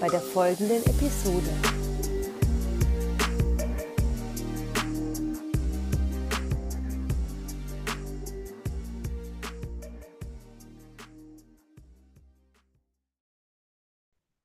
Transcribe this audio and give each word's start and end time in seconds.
bei 0.00 0.08
der 0.08 0.20
folgenden 0.20 0.82
Episode. 0.86 1.50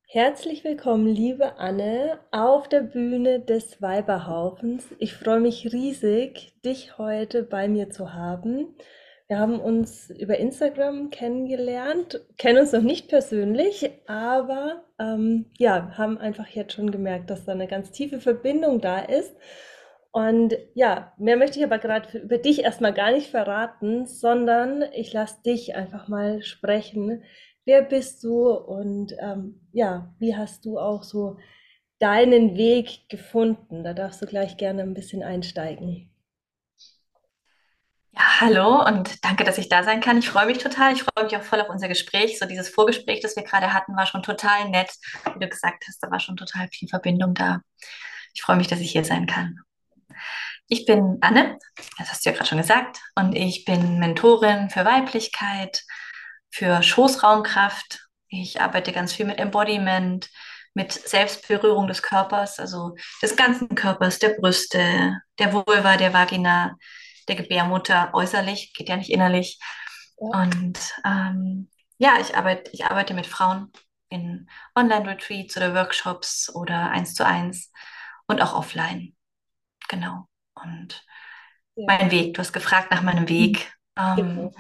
Herzlich 0.08 0.64
willkommen, 0.64 1.08
liebe 1.08 1.58
Anne, 1.58 2.20
auf 2.32 2.68
der 2.70 2.82
Bühne 2.82 3.40
des 3.40 3.82
Weiberhaufens. 3.82 4.86
Ich 4.98 5.14
freue 5.14 5.40
mich 5.40 5.74
riesig, 5.74 6.54
dich 6.64 6.98
heute 6.98 7.44
bei 7.44 7.68
mir 7.68 7.90
zu 7.90 8.14
haben. 8.14 8.76
Wir 9.28 9.40
haben 9.40 9.60
uns 9.60 10.12
über 10.12 10.38
Instagram 10.38 11.10
kennengelernt, 11.10 12.22
kennen 12.38 12.60
uns 12.60 12.74
noch 12.74 12.84
nicht 12.84 13.10
persönlich, 13.10 13.90
aber 14.06 14.86
ähm, 15.00 15.48
ja, 15.58 15.98
haben 15.98 16.20
einfach 16.20 16.48
jetzt 16.50 16.74
schon 16.74 16.92
gemerkt, 16.92 17.32
dass 17.32 17.44
da 17.44 17.54
eine 17.54 17.68
ganz 17.68 17.92
tiefe 17.92 18.20
Verbindung 18.20 18.82
da 18.82 19.00
ist. 19.00 19.36
Und 20.12 20.56
ja, 20.76 21.12
mehr 21.18 21.38
möchte 21.38 21.58
ich 21.58 21.66
aber 21.66 21.80
gerade 21.80 22.20
über 22.20 22.38
dich 22.38 22.64
erstmal 22.64 22.94
gar 22.94 23.12
nicht 23.12 23.32
verraten, 23.32 24.06
sondern 24.06 24.84
ich 24.94 25.12
lasse 25.12 25.42
dich 25.44 25.76
einfach 25.76 26.08
mal 26.08 26.44
sprechen. 26.44 27.24
Wer 27.66 27.82
bist 27.82 28.24
du 28.24 28.52
und 28.52 29.14
ähm, 29.20 29.60
ja, 29.74 30.14
wie 30.20 30.36
hast 30.36 30.66
du 30.66 30.78
auch 30.78 31.02
so 31.02 31.38
deinen 31.98 32.58
Weg 32.58 33.10
gefunden? 33.10 33.84
Da 33.84 33.96
darfst 33.96 34.22
du 34.22 34.28
gleich 34.28 34.56
gerne 34.56 34.84
ein 34.84 34.94
bisschen 34.94 35.24
einsteigen. 35.24 36.15
Ja, 38.18 38.40
hallo 38.40 38.82
und 38.86 39.24
danke, 39.26 39.44
dass 39.44 39.58
ich 39.58 39.68
da 39.68 39.84
sein 39.84 40.00
kann. 40.00 40.18
Ich 40.18 40.30
freue 40.30 40.46
mich 40.46 40.60
total. 40.60 40.94
Ich 40.94 41.04
freue 41.04 41.26
mich 41.26 41.36
auch 41.36 41.44
voll 41.44 41.60
auf 41.60 41.70
unser 41.70 41.90
Gespräch. 41.90 42.40
So 42.40 42.46
dieses 42.46 42.70
Vorgespräch, 42.70 43.20
das 43.20 43.36
wir 43.36 43.44
gerade 43.44 43.74
hatten, 43.74 43.96
war 43.96 44.06
schon 44.06 44.24
total 44.24 44.70
nett. 44.70 44.92
Wie 45.34 45.40
du 45.40 45.50
gesagt 45.50 45.84
hast, 45.88 46.00
da 46.02 46.10
war 46.10 46.20
schon 46.20 46.38
total 46.38 46.70
viel 46.70 46.88
Verbindung 46.88 47.34
da. 47.34 47.60
Ich 48.34 48.42
freue 48.42 48.56
mich, 48.56 48.68
dass 48.68 48.80
ich 48.80 48.92
hier 48.92 49.04
sein 49.04 49.28
kann. 49.28 49.60
Ich 50.68 50.86
bin 50.86 51.18
Anne, 51.22 51.58
das 51.98 52.10
hast 52.10 52.26
du 52.26 52.30
ja 52.30 52.36
gerade 52.36 52.50
schon 52.50 52.58
gesagt, 52.58 53.00
und 53.16 53.36
ich 53.36 53.66
bin 53.66 54.00
Mentorin 54.00 54.70
für 54.70 54.86
Weiblichkeit, 54.86 55.84
für 56.50 56.82
Schoßraumkraft. 56.82 58.08
Ich 58.30 58.62
arbeite 58.62 58.92
ganz 58.94 59.14
viel 59.14 59.26
mit 59.26 59.38
Embodiment, 59.40 60.30
mit 60.74 60.92
Selbstberührung 60.92 61.88
des 61.88 62.02
Körpers, 62.02 62.60
also 62.60 62.96
des 63.22 63.36
ganzen 63.36 63.76
Körpers, 63.76 64.20
der 64.20 64.30
Brüste, 64.30 65.20
der 65.38 65.54
Vulva, 65.54 65.98
der 65.98 66.14
Vagina, 66.14 66.76
der 67.28 67.36
Gebärmutter 67.36 68.12
äußerlich, 68.14 68.74
geht 68.74 68.90
ja 68.90 68.98
nicht 68.98 69.10
innerlich. 69.10 69.60
Ja. 70.18 70.42
Und 70.42 70.80
ähm, 71.06 71.70
ja, 71.98 72.20
ich 72.20 72.36
arbeite, 72.36 72.72
ich 72.72 72.86
arbeite 72.86 73.14
mit 73.14 73.26
Frauen 73.26 73.72
in 74.10 74.50
Online-Retreats 74.76 75.58
oder 75.58 75.74
Workshops 75.74 76.54
oder 76.54 76.92
eins 76.92 77.14
zu 77.14 77.26
eins 77.26 77.72
und 78.28 78.42
auch 78.42 78.54
offline. 78.54 79.16
Genau. 79.88 80.28
Und 80.54 81.06
ja. 81.76 81.86
mein 81.88 82.12
Weg, 82.12 82.34
du 82.34 82.40
hast 82.40 82.54
gefragt 82.54 82.92
nach 82.92 83.02
meinem 83.02 83.28
Weg. 83.30 83.74
Ähm, 83.98 84.16
genau. 84.16 84.52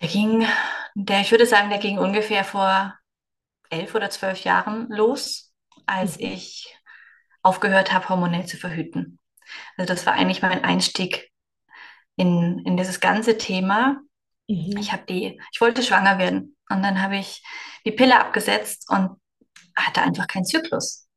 Der 0.00 0.08
ging, 0.08 0.46
der, 0.94 1.20
ich 1.20 1.30
würde 1.30 1.46
sagen, 1.46 1.70
der 1.70 1.78
ging 1.78 1.98
ungefähr 1.98 2.44
vor 2.44 2.98
elf 3.70 3.94
oder 3.94 4.10
zwölf 4.10 4.42
Jahren 4.44 4.88
los, 4.90 5.52
als 5.86 6.18
mhm. 6.18 6.26
ich 6.26 6.76
aufgehört 7.42 7.92
habe, 7.92 8.08
hormonell 8.08 8.46
zu 8.46 8.56
verhüten. 8.56 9.18
Also 9.76 9.92
das 9.92 10.06
war 10.06 10.14
eigentlich 10.14 10.42
mein 10.42 10.64
Einstieg 10.64 11.30
in, 12.16 12.60
in 12.64 12.76
dieses 12.76 13.00
ganze 13.00 13.38
Thema. 13.38 14.00
Mhm. 14.48 14.76
Ich 14.78 14.92
habe 14.92 15.04
die, 15.08 15.40
ich 15.52 15.60
wollte 15.60 15.82
schwanger 15.82 16.18
werden 16.18 16.56
und 16.68 16.82
dann 16.82 17.00
habe 17.00 17.16
ich 17.16 17.42
die 17.84 17.92
Pille 17.92 18.18
abgesetzt 18.18 18.88
und 18.88 19.20
hatte 19.76 20.02
einfach 20.02 20.26
keinen 20.26 20.44
Zyklus. 20.44 21.08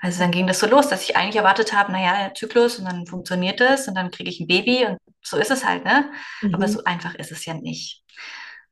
Also 0.00 0.20
dann 0.20 0.30
ging 0.30 0.46
das 0.46 0.60
so 0.60 0.66
los, 0.66 0.88
dass 0.88 1.02
ich 1.02 1.16
eigentlich 1.16 1.36
erwartet 1.36 1.72
habe, 1.72 1.90
naja, 1.92 2.32
Zyklus 2.34 2.78
und 2.78 2.84
dann 2.84 3.06
funktioniert 3.06 3.60
es 3.60 3.88
und 3.88 3.94
dann 3.94 4.10
kriege 4.10 4.28
ich 4.28 4.40
ein 4.40 4.46
Baby 4.46 4.84
und 4.86 4.98
so 5.22 5.38
ist 5.38 5.50
es 5.50 5.64
halt, 5.64 5.84
ne? 5.84 6.12
Mhm. 6.42 6.54
Aber 6.54 6.68
so 6.68 6.84
einfach 6.84 7.14
ist 7.14 7.32
es 7.32 7.44
ja 7.46 7.54
nicht. 7.54 8.04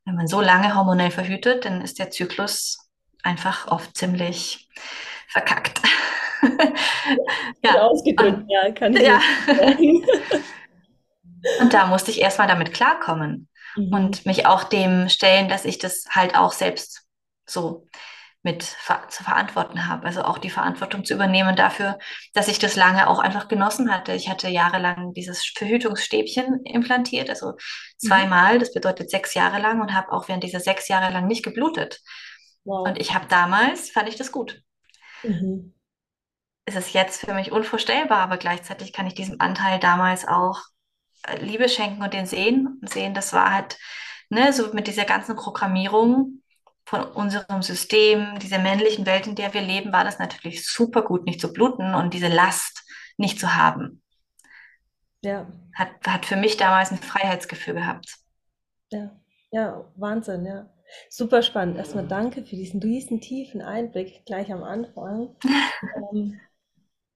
Wenn 0.05 0.15
man 0.15 0.27
so 0.27 0.39
lange 0.39 0.75
hormonell 0.75 1.11
verhütet, 1.11 1.65
dann 1.65 1.81
ist 1.81 1.97
der 1.97 2.11
Zyklus 2.11 2.77
einfach 3.23 3.67
oft 3.67 3.97
ziemlich 3.97 4.69
verkackt. 5.27 5.81
ja. 7.63 7.81
Ausgedrückt, 7.81 8.43
ja, 8.47 8.71
kann 8.71 8.95
ich 8.95 9.03
ja. 9.03 9.19
Und 11.59 11.73
da 11.73 11.87
musste 11.87 12.11
ich 12.11 12.21
erstmal 12.21 12.47
damit 12.47 12.73
klarkommen 12.73 13.47
mhm. 13.75 13.93
und 13.93 14.25
mich 14.25 14.45
auch 14.45 14.63
dem 14.63 15.09
stellen, 15.09 15.47
dass 15.47 15.65
ich 15.65 15.77
das 15.77 16.05
halt 16.09 16.35
auch 16.35 16.51
selbst 16.51 17.03
so 17.45 17.87
mit 18.41 18.63
ver 18.63 19.07
zu 19.09 19.23
verantworten 19.23 19.87
habe. 19.87 20.05
Also 20.05 20.23
auch 20.23 20.37
die 20.37 20.51
Verantwortung 20.51 21.03
zu 21.03 21.15
übernehmen 21.15 21.55
dafür, 21.55 21.97
dass 22.33 22.47
ich 22.47 22.59
das 22.59 22.75
lange 22.75 23.09
auch 23.09 23.19
einfach 23.19 23.47
genossen 23.47 23.91
hatte. 23.91 24.13
Ich 24.13 24.29
hatte 24.29 24.49
jahrelang 24.49 25.13
dieses 25.13 25.45
Verhütungsstäbchen 25.45 26.63
implantiert, 26.63 27.29
also 27.29 27.53
mhm. 27.53 27.57
zweimal, 27.97 28.59
das 28.59 28.73
bedeutet 28.73 29.09
sechs 29.09 29.33
Jahre 29.33 29.59
lang 29.59 29.81
und 29.81 29.93
habe 29.93 30.11
auch 30.11 30.27
während 30.27 30.43
dieser 30.43 30.59
sechs 30.59 30.87
Jahre 30.87 31.11
lang 31.11 31.27
nicht 31.27 31.43
geblutet. 31.43 32.01
Wow. 32.65 32.87
Und 32.87 32.99
ich 32.99 33.15
habe 33.15 33.25
damals, 33.27 33.89
fand 33.89 34.09
ich 34.09 34.15
das 34.15 34.31
gut. 34.31 34.61
Mhm 35.23 35.74
ist 36.65 36.75
es 36.75 36.93
jetzt 36.93 37.21
für 37.21 37.33
mich 37.33 37.51
unvorstellbar, 37.51 38.19
aber 38.19 38.37
gleichzeitig 38.37 38.91
kann 38.91 39.07
ich 39.07 39.13
diesem 39.13 39.39
Anteil 39.39 39.79
damals 39.79 40.27
auch 40.27 40.61
äh, 41.27 41.37
Liebe 41.37 41.69
schenken 41.69 42.01
und 42.01 42.13
den 42.13 42.25
sehen 42.25 42.79
und 42.81 42.89
sehen, 42.89 43.13
das 43.13 43.33
war 43.33 43.53
halt, 43.53 43.77
ne, 44.29 44.51
so 44.51 44.73
mit 44.73 44.87
dieser 44.87 45.05
ganzen 45.05 45.35
Programmierung 45.35 46.41
von 46.85 47.03
unserem 47.03 47.61
System, 47.61 48.39
dieser 48.39 48.59
männlichen 48.59 49.05
Welt, 49.05 49.27
in 49.27 49.35
der 49.35 49.53
wir 49.53 49.61
leben, 49.61 49.91
war 49.91 50.03
das 50.03 50.19
natürlich 50.19 50.67
super 50.67 51.03
gut, 51.03 51.25
nicht 51.25 51.41
zu 51.41 51.51
bluten 51.51 51.93
und 51.95 52.13
diese 52.13 52.27
Last 52.27 52.83
nicht 53.17 53.39
zu 53.39 53.55
haben. 53.55 54.01
Ja. 55.21 55.47
Hat, 55.73 55.89
hat 56.05 56.25
für 56.25 56.35
mich 56.35 56.57
damals 56.57 56.91
ein 56.91 56.97
Freiheitsgefühl 56.97 57.75
gehabt. 57.75 58.17
Ja, 58.91 59.11
ja, 59.51 59.85
Wahnsinn, 59.95 60.45
ja. 60.45 60.69
Super 61.09 61.41
spannend. 61.41 61.77
Erstmal 61.77 62.07
danke 62.07 62.45
für 62.45 62.55
diesen 62.55 62.81
riesen 62.81 63.19
tiefen 63.19 63.61
Einblick 63.61 64.23
gleich 64.25 64.51
am 64.51 64.63
Anfang. 64.63 65.35
ähm, 66.13 66.39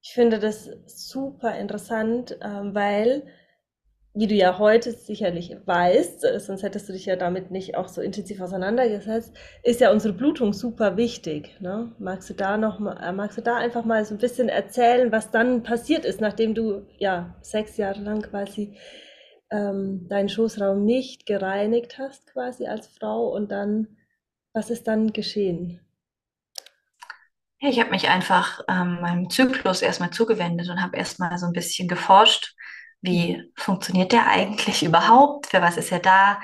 ich 0.02 0.14
finde 0.14 0.40
das 0.40 0.70
super 0.86 1.58
interessant, 1.58 2.38
ähm, 2.42 2.74
weil, 2.74 3.24
wie 4.14 4.28
du 4.28 4.34
ja 4.36 4.58
heute 4.58 4.92
sicherlich 4.92 5.56
weißt, 5.66 6.24
äh, 6.26 6.40
sonst 6.40 6.64
hättest 6.64 6.90
du 6.90 6.94
dich 6.94 7.06
ja 7.06 7.16
damit 7.16 7.52
nicht 7.52 7.76
auch 7.76 7.88
so 7.88 8.02
intensiv 8.02 8.42
auseinandergesetzt, 8.42 9.36
ist 9.64 9.82
ja 9.82 9.92
unsere 9.92 10.14
Blutung 10.14 10.54
super 10.54 10.98
wichtig. 10.98 11.60
Ne? 11.60 11.94
Magst 12.00 12.30
du 12.30 12.34
da 12.34 12.58
noch 12.58 12.80
mal, 12.80 12.98
äh, 13.02 13.12
magst 13.12 13.38
du 13.38 13.42
da 13.42 13.58
einfach 13.58 13.86
mal 13.86 14.06
so 14.06 14.16
ein 14.16 14.20
bisschen 14.20 14.50
erzählen, 14.50 15.12
was 15.12 15.32
dann 15.32 15.64
passiert 15.64 16.06
ist, 16.06 16.22
nachdem 16.22 16.56
du 16.56 16.88
ja 16.98 17.36
sechs 17.42 17.78
Jahre 17.78 18.02
lang 18.02 18.22
quasi 18.22 18.78
ähm, 19.52 20.08
deinen 20.10 20.30
Schoßraum 20.30 20.86
nicht 20.86 21.26
gereinigt 21.26 21.98
hast, 21.98 22.28
quasi 22.28 22.68
als 22.68 22.88
Frau, 22.88 23.30
und 23.30 23.52
dann, 23.52 23.98
was 24.54 24.70
ist 24.70 24.88
dann 24.88 25.12
geschehen? 25.12 25.82
Ja, 27.62 27.70
ich 27.70 27.80
habe 27.80 27.90
mich 27.90 28.08
einfach 28.08 28.62
ähm, 28.70 29.02
meinem 29.02 29.30
Zyklus 29.30 29.82
erstmal 29.82 30.12
zugewendet 30.12 30.70
und 30.70 30.82
habe 30.82 30.96
erstmal 30.96 31.38
so 31.38 31.46
ein 31.46 31.52
bisschen 31.52 31.90
geforscht, 31.90 32.56
wie 33.02 33.52
funktioniert 33.56 34.14
der 34.14 34.28
eigentlich 34.28 34.84
überhaupt, 34.84 35.48
für 35.48 35.62
was 35.62 35.78
ist 35.78 35.92
er 35.92 36.00
da. 36.00 36.42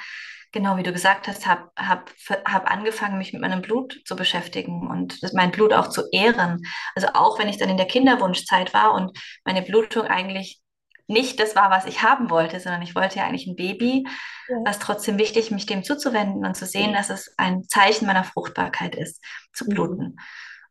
Genau 0.52 0.78
wie 0.78 0.84
du 0.84 0.94
gesagt 0.94 1.28
hast, 1.28 1.48
habe 1.48 1.70
hab, 1.78 2.12
hab 2.46 2.72
angefangen, 2.72 3.18
mich 3.18 3.34
mit 3.34 3.42
meinem 3.42 3.62
Blut 3.62 4.02
zu 4.06 4.16
beschäftigen 4.16 4.88
und 4.88 5.20
mein 5.34 5.52
Blut 5.52 5.74
auch 5.74 5.90
zu 5.90 6.04
ehren. 6.12 6.62
Also 6.96 7.10
auch 7.14 7.40
wenn 7.40 7.50
ich 7.50 7.58
dann 7.58 7.70
in 7.70 7.78
der 7.78 7.88
Kinderwunschzeit 7.88 8.74
war 8.74 8.94
und 8.94 9.18
meine 9.44 9.62
Blutung 9.62 10.08
eigentlich 10.08 10.62
nicht 11.08 11.40
das 11.40 11.56
war, 11.56 11.72
was 11.72 11.86
ich 11.86 12.04
haben 12.04 12.30
wollte, 12.30 12.60
sondern 12.60 12.82
ich 12.82 12.96
wollte 12.96 13.20
ja 13.20 13.26
eigentlich 13.26 13.48
ein 13.48 13.56
Baby, 13.56 14.08
ja. 14.48 14.56
war 14.58 14.72
es 14.72 14.80
trotzdem 14.80 15.18
wichtig, 15.18 15.52
mich 15.52 15.66
dem 15.66 15.84
zuzuwenden 15.84 16.46
und 16.46 16.56
zu 16.56 16.66
sehen, 16.66 16.94
dass 16.94 17.10
es 17.10 17.34
ein 17.38 17.64
Zeichen 17.68 18.06
meiner 18.06 18.24
Fruchtbarkeit 18.24 18.96
ist, 18.96 19.24
zu 19.54 19.66
bluten. 19.66 20.04
Mhm. 20.04 20.18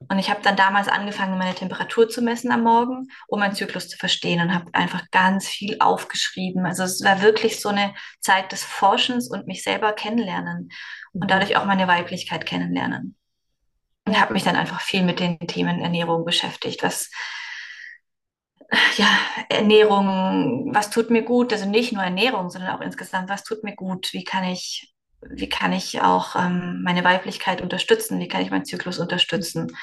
Und 0.09 0.19
ich 0.19 0.31
habe 0.31 0.43
dann 0.43 0.57
damals 0.57 0.89
angefangen, 0.89 1.39
meine 1.39 1.55
Temperatur 1.55 2.09
zu 2.09 2.23
messen 2.23 2.53
am 2.53 2.63
Morgen, 2.63 3.09
um 3.27 3.41
meinen 3.41 3.55
Zyklus 3.55 3.89
zu 3.89 3.97
verstehen 3.97 4.41
und 4.41 4.55
habe 4.55 4.67
einfach 4.75 5.11
ganz 5.11 5.49
viel 5.49 5.77
aufgeschrieben. 5.81 6.67
Also 6.67 6.83
es 6.83 7.03
war 7.03 7.23
wirklich 7.23 7.61
so 7.61 7.71
eine 7.71 7.95
Zeit 8.21 8.53
des 8.53 8.65
Forschens 8.65 9.31
und 9.31 9.47
mich 9.47 9.63
selber 9.63 9.93
kennenlernen 9.93 10.71
und 11.13 11.31
dadurch 11.31 11.57
auch 11.57 11.65
meine 11.65 11.89
Weiblichkeit 11.89 12.47
kennenlernen. 12.47 13.17
und 14.07 14.21
habe 14.21 14.35
mich 14.35 14.45
dann 14.45 14.57
einfach 14.57 14.81
viel 14.81 15.03
mit 15.03 15.21
den 15.21 15.39
Themen 15.41 15.81
Ernährung 15.81 16.25
beschäftigt, 16.25 16.83
was 16.83 17.11
ja, 18.97 19.07
Ernährung, 19.49 20.71
was 20.75 20.91
tut 20.91 21.11
mir 21.11 21.23
gut, 21.23 21.53
also 21.53 21.69
nicht 21.69 21.93
nur 21.93 22.03
Ernährung, 22.03 22.51
sondern 22.51 22.77
auch 22.77 22.81
insgesamt, 22.81 23.29
was 23.29 23.45
tut 23.45 23.63
mir 23.63 23.75
gut, 23.75 24.13
wie 24.13 24.25
kann 24.25 24.45
ich, 24.45 24.94
wie 25.31 25.49
kann 25.49 25.73
ich 25.73 26.01
auch 26.01 26.37
ähm, 26.37 26.83
meine 26.83 27.05
Weiblichkeit 27.05 27.61
unterstützen, 27.61 28.21
wie 28.21 28.29
kann 28.29 28.43
ich 28.43 28.51
meinen 28.51 28.65
Zyklus 28.65 28.99
unterstützen. 28.99 29.77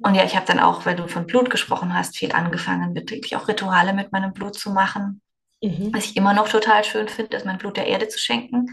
Und 0.00 0.14
ja, 0.14 0.24
ich 0.24 0.36
habe 0.36 0.46
dann 0.46 0.60
auch, 0.60 0.86
weil 0.86 0.96
du 0.96 1.08
von 1.08 1.26
Blut 1.26 1.50
gesprochen 1.50 1.92
hast, 1.92 2.16
viel 2.16 2.32
angefangen, 2.32 2.94
wirklich 2.94 3.34
auch 3.36 3.48
Rituale 3.48 3.92
mit 3.92 4.12
meinem 4.12 4.32
Blut 4.32 4.54
zu 4.54 4.70
machen. 4.70 5.20
Mhm. 5.60 5.92
Was 5.92 6.04
ich 6.04 6.16
immer 6.16 6.34
noch 6.34 6.48
total 6.48 6.84
schön 6.84 7.08
finde, 7.08 7.36
ist 7.36 7.46
mein 7.46 7.58
Blut 7.58 7.76
der 7.76 7.86
Erde 7.86 8.08
zu 8.08 8.18
schenken. 8.18 8.66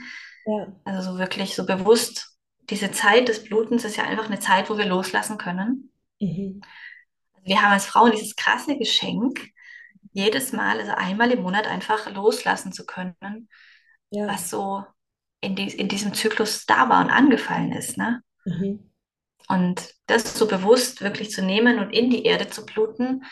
Ja. 0.46 0.68
Also 0.86 1.14
so 1.14 1.18
wirklich 1.18 1.56
so 1.56 1.66
bewusst, 1.66 2.38
diese 2.70 2.92
Zeit 2.92 3.28
des 3.28 3.44
Blutens 3.44 3.86
ist 3.86 3.98
ja 3.98 4.04
einfach 4.04 4.26
eine 4.26 4.40
Zeit, 4.40 4.70
wo 4.70 4.78
wir 4.78 4.86
loslassen 4.86 5.38
können. 5.38 5.92
Mhm 6.20 6.62
wir 7.46 7.62
haben 7.62 7.72
als 7.72 7.86
Frauen 7.86 8.12
dieses 8.12 8.36
krasse 8.36 8.78
Geschenk, 8.78 9.52
jedes 10.12 10.52
Mal, 10.52 10.80
also 10.80 10.92
einmal 10.94 11.32
im 11.32 11.44
Monat 11.44 11.68
einfach 11.68 12.12
loslassen 12.12 12.74
zu 12.74 12.86
können, 12.86 13.50
ja. 14.10 14.28
was 14.28 14.50
so 14.50 14.84
in, 15.46 15.56
die, 15.56 15.68
in 15.68 15.88
diesem 15.88 16.14
Zyklus 16.14 16.66
da 16.66 16.90
war 16.90 17.04
und 17.04 17.12
angefallen 17.12 17.72
ist. 17.72 17.98
Ne? 17.98 18.22
Mhm. 18.46 18.92
Und 19.48 19.94
das 20.08 20.38
so 20.38 20.48
bewusst 20.48 21.02
wirklich 21.02 21.32
zu 21.32 21.44
nehmen 21.44 21.80
und 21.80 21.92
in 21.92 22.10
die 22.10 22.26
Erde 22.26 22.50
zu 22.50 22.66
bluten, 22.66 23.24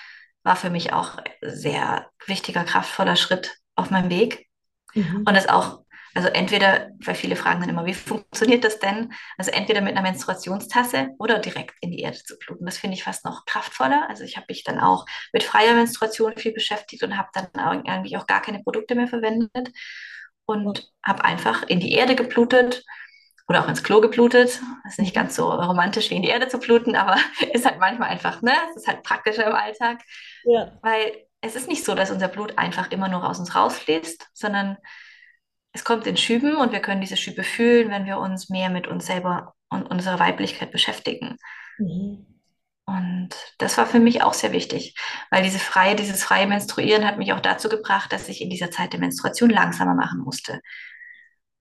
war 0.44 0.56
für 0.56 0.70
mich 0.70 0.94
auch 0.94 1.18
ein 1.18 1.32
sehr 1.42 2.10
wichtiger, 2.28 2.64
kraftvoller 2.64 3.16
Schritt 3.16 3.58
auf 3.76 3.90
meinem 3.90 4.10
Weg. 4.10 4.48
Mhm. 4.94 5.24
Und 5.26 5.34
das 5.34 5.50
auch 5.50 5.84
also 6.16 6.28
entweder, 6.28 6.92
weil 7.00 7.16
viele 7.16 7.36
fragen 7.36 7.62
dann 7.62 7.70
immer, 7.70 7.88
wie 7.88 7.94
funktioniert 7.96 8.64
das 8.64 8.78
denn? 8.78 9.12
Also 9.38 9.50
entweder 9.50 9.82
mit 9.82 9.94
einer 9.94 10.04
Menstruationstasse 10.04 11.10
oder 11.18 11.40
direkt 11.40 11.76
in 11.82 11.90
die 11.90 12.02
Erde 12.02 12.22
zu 12.24 12.38
bluten. 12.38 12.66
Das 12.66 12.78
finde 12.78 12.96
ich 12.96 13.04
fast 13.04 13.26
noch 13.26 13.46
kraftvoller. 13.46 14.08
Also 14.10 14.24
ich 14.24 14.38
habe 14.38 14.46
mich 14.50 14.64
dann 14.64 14.80
auch 14.80 15.08
mit 15.32 15.42
freier 15.42 15.74
Menstruation 15.74 16.38
viel 16.38 16.54
beschäftigt 16.54 17.02
und 17.02 17.18
habe 17.18 17.30
dann 17.34 17.84
eigentlich 17.88 18.18
auch 18.18 18.28
gar 18.28 18.44
keine 18.44 18.62
Produkte 18.62 18.94
mehr 18.94 19.08
verwendet 19.08 19.72
und 20.46 20.92
habe 21.04 21.24
einfach 21.24 21.64
in 21.64 21.80
die 21.80 21.94
Erde 21.94 22.16
geblutet 22.16 22.84
oder 23.48 23.64
auch 23.64 23.68
ins 23.68 23.84
Klo 23.84 24.02
geblutet. 24.02 24.62
Das 24.84 24.94
ist 24.94 25.00
nicht 25.00 25.16
ganz 25.16 25.36
so 25.36 25.50
romantisch 25.50 26.10
wie 26.10 26.16
in 26.16 26.22
die 26.22 26.30
Erde 26.30 26.48
zu 26.48 26.60
bluten, 26.60 26.96
aber 26.96 27.18
ist 27.54 27.66
halt 27.66 27.80
manchmal 27.80 28.10
einfach, 28.10 28.42
ne? 28.42 28.54
Es 28.70 28.78
ist 28.78 28.88
halt 28.88 29.04
praktischer 29.04 29.48
im 29.48 29.56
Alltag. 29.56 30.02
Ja. 30.46 30.72
Weil 30.82 31.26
es 31.42 31.56
ist 31.56 31.68
nicht 31.68 31.84
so, 31.84 31.94
dass 31.94 32.12
unser 32.12 32.30
Blut 32.30 32.58
einfach 32.58 32.92
immer 32.92 33.10
nur 33.10 33.28
aus 33.28 33.40
uns 33.40 33.54
rausfließt, 33.54 34.30
sondern 34.34 34.78
es 35.74 35.84
kommt 35.84 36.08
in 36.08 36.18
Schüben 36.18 36.56
und 36.56 36.72
wir 36.72 36.80
können 36.80 37.02
diese 37.02 37.18
Schübe 37.18 37.44
fühlen, 37.44 37.90
wenn 37.90 38.06
wir 38.06 38.20
uns 38.20 38.50
mehr 38.50 38.70
mit 38.70 38.88
uns 38.88 39.08
selber 39.08 39.54
und 39.70 39.90
unserer 39.90 40.20
Weiblichkeit 40.20 40.72
beschäftigen. 40.72 41.38
Mhm. 41.80 42.33
Und 42.86 43.30
das 43.60 43.78
war 43.78 43.86
für 43.86 44.00
mich 44.00 44.22
auch 44.24 44.34
sehr 44.34 44.52
wichtig, 44.52 44.96
weil 45.32 45.44
diese 45.44 45.60
freie, 45.60 45.96
dieses 45.96 46.24
freie 46.24 46.48
Menstruieren 46.48 47.08
hat 47.08 47.18
mich 47.18 47.32
auch 47.32 47.40
dazu 47.40 47.70
gebracht, 47.70 48.12
dass 48.12 48.28
ich 48.28 48.42
in 48.42 48.50
dieser 48.50 48.72
Zeit 48.72 48.92
der 48.92 49.00
Menstruation 49.00 49.50
langsamer 49.50 49.96
machen 49.96 50.20
musste. 50.20 50.60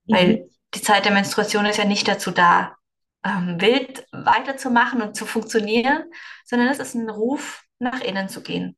Mhm. 0.07 0.15
Weil 0.15 0.51
die 0.75 0.83
Zeit 0.83 1.05
der 1.05 1.13
Menstruation 1.13 1.67
ist 1.67 1.79
ja 1.79 1.85
nicht 1.85 2.09
dazu 2.09 2.31
da, 2.31 2.77
ähm, 3.25 3.61
wild 3.61 4.05
weiterzumachen 4.11 5.01
und 5.01 5.15
zu 5.15 5.27
funktionieren, 5.27 6.05
sondern 6.45 6.69
es 6.69 6.81
ist 6.81 6.95
ein 6.95 7.09
Ruf, 7.09 7.63
nach 7.79 8.01
innen 8.01 8.29
zu 8.29 8.43
gehen. 8.43 8.77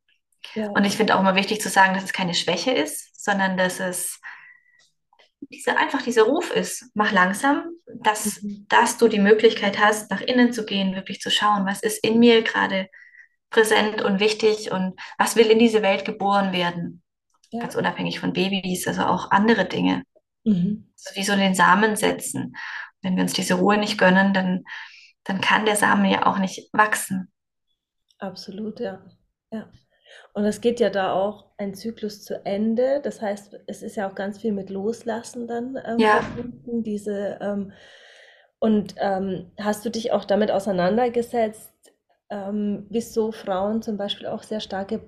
Ja. 0.54 0.68
Und 0.70 0.84
ich 0.84 0.96
finde 0.96 1.14
auch 1.14 1.20
immer 1.20 1.34
wichtig 1.34 1.60
zu 1.60 1.68
sagen, 1.68 1.94
dass 1.94 2.04
es 2.04 2.12
keine 2.12 2.34
Schwäche 2.34 2.72
ist, 2.72 3.22
sondern 3.22 3.56
dass 3.56 3.80
es 3.80 4.20
diese, 5.56 5.76
einfach 5.76 6.02
dieser 6.02 6.22
Ruf 6.22 6.50
ist, 6.50 6.90
mach 6.94 7.12
langsam, 7.12 7.64
dass, 8.02 8.42
mhm. 8.42 8.66
dass 8.68 8.98
du 8.98 9.08
die 9.08 9.18
Möglichkeit 9.18 9.78
hast, 9.78 10.10
nach 10.10 10.20
innen 10.20 10.52
zu 10.52 10.64
gehen, 10.64 10.94
wirklich 10.94 11.20
zu 11.20 11.30
schauen, 11.30 11.66
was 11.66 11.82
ist 11.82 12.04
in 12.04 12.18
mir 12.18 12.42
gerade 12.42 12.88
präsent 13.50 14.02
und 14.02 14.20
wichtig 14.20 14.72
und 14.72 14.98
was 15.18 15.36
will 15.36 15.46
in 15.46 15.58
diese 15.58 15.82
Welt 15.82 16.04
geboren 16.04 16.52
werden. 16.52 17.02
Ja. 17.50 17.60
Ganz 17.60 17.76
unabhängig 17.76 18.18
von 18.18 18.32
Babys, 18.32 18.86
also 18.88 19.02
auch 19.02 19.30
andere 19.30 19.64
Dinge. 19.64 20.02
Mhm. 20.44 20.92
Also 20.98 21.16
wie 21.18 21.24
so 21.24 21.36
den 21.36 21.54
Samen 21.54 21.96
setzen. 21.96 22.56
Wenn 23.00 23.16
wir 23.16 23.22
uns 23.22 23.32
diese 23.32 23.54
Ruhe 23.54 23.76
nicht 23.76 23.98
gönnen, 23.98 24.34
dann, 24.34 24.64
dann 25.22 25.40
kann 25.40 25.66
der 25.66 25.76
Samen 25.76 26.06
ja 26.06 26.26
auch 26.26 26.38
nicht 26.38 26.68
wachsen. 26.72 27.32
Absolut, 28.18 28.80
ja. 28.80 29.04
ja. 29.50 29.70
Und 30.34 30.44
es 30.44 30.60
geht 30.60 30.80
ja 30.80 30.90
da 30.90 31.12
auch 31.12 31.46
ein 31.58 31.74
Zyklus 31.74 32.24
zu 32.24 32.44
Ende. 32.44 33.00
Das 33.02 33.22
heißt, 33.22 33.60
es 33.68 33.82
ist 33.82 33.96
ja 33.96 34.10
auch 34.10 34.16
ganz 34.16 34.40
viel 34.40 34.52
mit 34.52 34.68
Loslassen 34.68 35.46
dann 35.46 35.78
ähm, 35.86 35.98
ja. 35.98 36.22
verbunden. 36.22 36.82
Diese, 36.82 37.38
ähm, 37.40 37.72
und 38.58 38.96
ähm, 38.98 39.52
hast 39.60 39.84
du 39.84 39.90
dich 39.90 40.10
auch 40.12 40.24
damit 40.24 40.50
auseinandergesetzt, 40.50 41.72
ähm, 42.30 42.86
wieso 42.90 43.30
Frauen 43.30 43.80
zum 43.80 43.96
Beispiel 43.96 44.26
auch 44.26 44.42
sehr 44.42 44.58
starke 44.58 45.02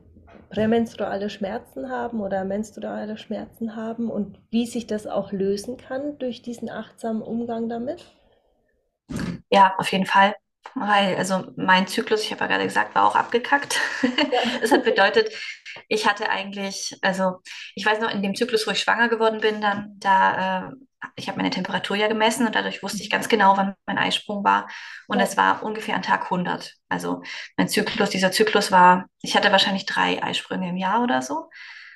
prämenstruale 0.49 1.29
Schmerzen 1.29 1.91
haben 1.91 2.21
oder 2.21 2.45
menstruale 2.45 3.19
Schmerzen 3.19 3.75
haben 3.75 4.11
und 4.11 4.39
wie 4.51 4.67
sich 4.67 4.87
das 4.87 5.09
auch 5.09 5.33
lösen 5.33 5.77
kann 5.77 6.19
durch 6.19 6.43
diesen 6.43 6.71
achtsamen 6.71 7.23
Umgang 7.23 7.69
damit? 7.69 8.05
Ja, 9.51 9.75
auf 9.79 9.91
jeden 9.91 10.07
Fall 10.07 10.35
weil 10.75 11.17
also 11.17 11.53
mein 11.57 11.87
Zyklus, 11.87 12.23
ich 12.23 12.33
habe 12.33 12.43
ja 12.43 12.47
gerade 12.49 12.65
gesagt, 12.65 12.95
war 12.95 13.07
auch 13.07 13.17
abgekackt. 13.17 13.81
das 14.61 14.73
hat 14.73 14.85
bedeutet, 14.85 15.33
ich 15.89 16.07
hatte 16.07 16.29
eigentlich, 16.29 16.97
also 17.03 17.41
ich 17.75 17.85
weiß 17.85 18.01
noch, 18.01 18.11
in 18.11 18.23
dem 18.23 18.35
Zyklus, 18.35 18.67
wo 18.67 18.71
ich 18.71 18.81
schwanger 18.81 19.09
geworden 19.09 19.41
bin, 19.41 19.61
dann, 19.61 19.95
da, 19.99 20.69
äh, 20.69 20.73
ich 21.15 21.29
habe 21.29 21.39
meine 21.39 21.51
Temperatur 21.51 21.97
ja 21.97 22.09
gemessen 22.09 22.47
und 22.47 22.55
dadurch 22.55 22.83
wusste 22.83 23.03
ich 23.03 23.11
ganz 23.11 23.29
genau, 23.29 23.57
wann 23.57 23.75
mein 23.87 23.99
Eisprung 23.99 24.45
war. 24.45 24.69
Und 25.07 25.21
es 25.21 25.37
war 25.37 25.63
ungefähr 25.63 25.95
an 25.95 26.03
Tag 26.03 26.25
100. 26.25 26.75
Also 26.89 27.23
mein 27.57 27.69
Zyklus, 27.69 28.11
dieser 28.11 28.33
Zyklus 28.33 28.73
war, 28.73 29.07
ich 29.23 29.37
hatte 29.37 29.53
wahrscheinlich 29.53 29.87
drei 29.87 30.23
Eisprünge 30.23 30.69
im 30.69 30.77
Jahr 30.77 31.03
oder 31.03 31.23
so. 31.23 31.49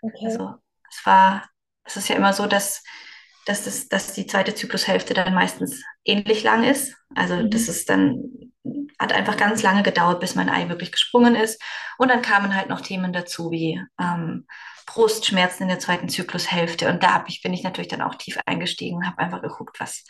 Okay. 0.03 0.27
Also 0.27 0.55
es 0.91 1.05
war, 1.05 1.49
es 1.85 1.97
ist 1.97 2.09
ja 2.09 2.17
immer 2.17 2.33
so, 2.33 2.47
dass 2.47 2.83
dass, 3.51 3.65
das, 3.65 3.89
dass 3.89 4.13
die 4.13 4.27
zweite 4.27 4.55
Zyklushälfte 4.55 5.13
dann 5.13 5.35
meistens 5.35 5.83
ähnlich 6.05 6.45
lang 6.45 6.63
ist. 6.63 6.95
Also 7.15 7.35
mhm. 7.35 7.51
das 7.51 7.69
ist 7.69 7.91
dann, 7.91 8.23
hat 8.99 9.13
einfach 9.13 9.37
ganz 9.37 9.63
lange 9.63 9.83
gedauert, 9.83 10.21
bis 10.21 10.37
mein 10.37 10.49
Ei 10.49 10.69
wirklich 10.69 10.93
gesprungen 10.93 11.35
ist. 11.35 11.61
Und 11.99 12.09
dann 12.09 12.23
kamen 12.23 12.55
halt 12.55 12.69
noch 12.69 12.81
Themen 12.81 13.13
dazu 13.13 13.51
wie 13.51 13.83
ähm, 14.01 14.47
Brustschmerzen 14.87 15.65
in 15.65 15.69
der 15.69 15.81
zweiten 15.81 16.09
Zyklushälfte. 16.09 16.89
Und 16.89 17.03
da 17.03 17.25
ich, 17.27 17.43
bin 17.43 17.53
ich 17.53 17.65
natürlich 17.65 17.89
dann 17.89 18.03
auch 18.03 18.15
tief 18.15 18.39
eingestiegen, 18.47 19.07
habe 19.07 19.19
einfach 19.19 19.43
geguckt, 19.43 19.81
was, 19.81 20.05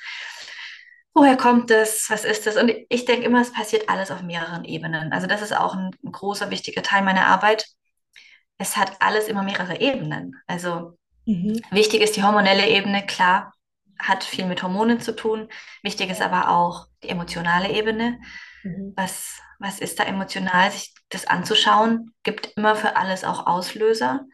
woher 1.15 1.39
kommt 1.39 1.71
das, 1.71 2.07
was 2.11 2.25
ist 2.27 2.47
das? 2.47 2.57
Und 2.57 2.71
ich 2.91 3.07
denke 3.07 3.25
immer, 3.25 3.41
es 3.41 3.53
passiert 3.53 3.89
alles 3.89 4.11
auf 4.11 4.23
mehreren 4.23 4.65
Ebenen. 4.65 5.13
Also 5.13 5.27
das 5.27 5.41
ist 5.41 5.57
auch 5.57 5.75
ein, 5.75 5.91
ein 6.05 6.13
großer, 6.13 6.51
wichtiger 6.51 6.83
Teil 6.83 7.03
meiner 7.03 7.27
Arbeit. 7.27 7.67
Es 8.59 8.77
hat 8.77 9.01
alles 9.01 9.29
immer 9.29 9.43
mehrere 9.43 9.81
Ebenen. 9.81 10.37
Also 10.47 10.99
Mhm. 11.31 11.61
Wichtig 11.71 12.03
ist 12.03 12.17
die 12.17 12.25
hormonelle 12.25 12.69
Ebene, 12.69 13.07
klar, 13.07 13.55
hat 14.01 14.25
viel 14.25 14.47
mit 14.47 14.65
Hormonen 14.65 15.01
zu 15.01 15.15
tun. 15.15 15.49
Wichtig 15.83 16.11
ist 16.11 16.23
aber 16.23 16.51
auch 16.51 16.89
die 17.05 17.09
emotionale 17.09 17.71
Ebene. 17.71 18.21
Mhm. 18.65 18.95
Was, 18.97 19.41
was 19.61 19.79
ist 19.79 20.01
da 20.01 20.05
emotional? 20.05 20.73
Sich 20.73 20.93
das 21.09 21.27
anzuschauen, 21.27 22.13
gibt 22.25 22.49
immer 22.57 22.75
für 22.75 22.97
alles 22.97 23.23
auch 23.23 23.47
Auslöser. 23.47 24.27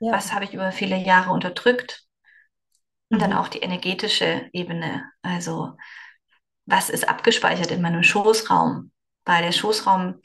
Ja. 0.00 0.12
Was 0.12 0.32
habe 0.32 0.44
ich 0.44 0.54
über 0.54 0.72
viele 0.72 0.96
Jahre 0.96 1.30
unterdrückt? 1.30 2.04
Und 3.10 3.18
mhm. 3.18 3.20
dann 3.20 3.32
auch 3.34 3.48
die 3.48 3.58
energetische 3.58 4.48
Ebene. 4.54 5.04
Also, 5.20 5.76
was 6.64 6.88
ist 6.88 7.06
abgespeichert 7.06 7.70
in 7.70 7.82
meinem 7.82 8.02
Schoßraum? 8.02 8.92
Weil 9.26 9.42
der 9.42 9.52
Schoßraum, 9.52 10.22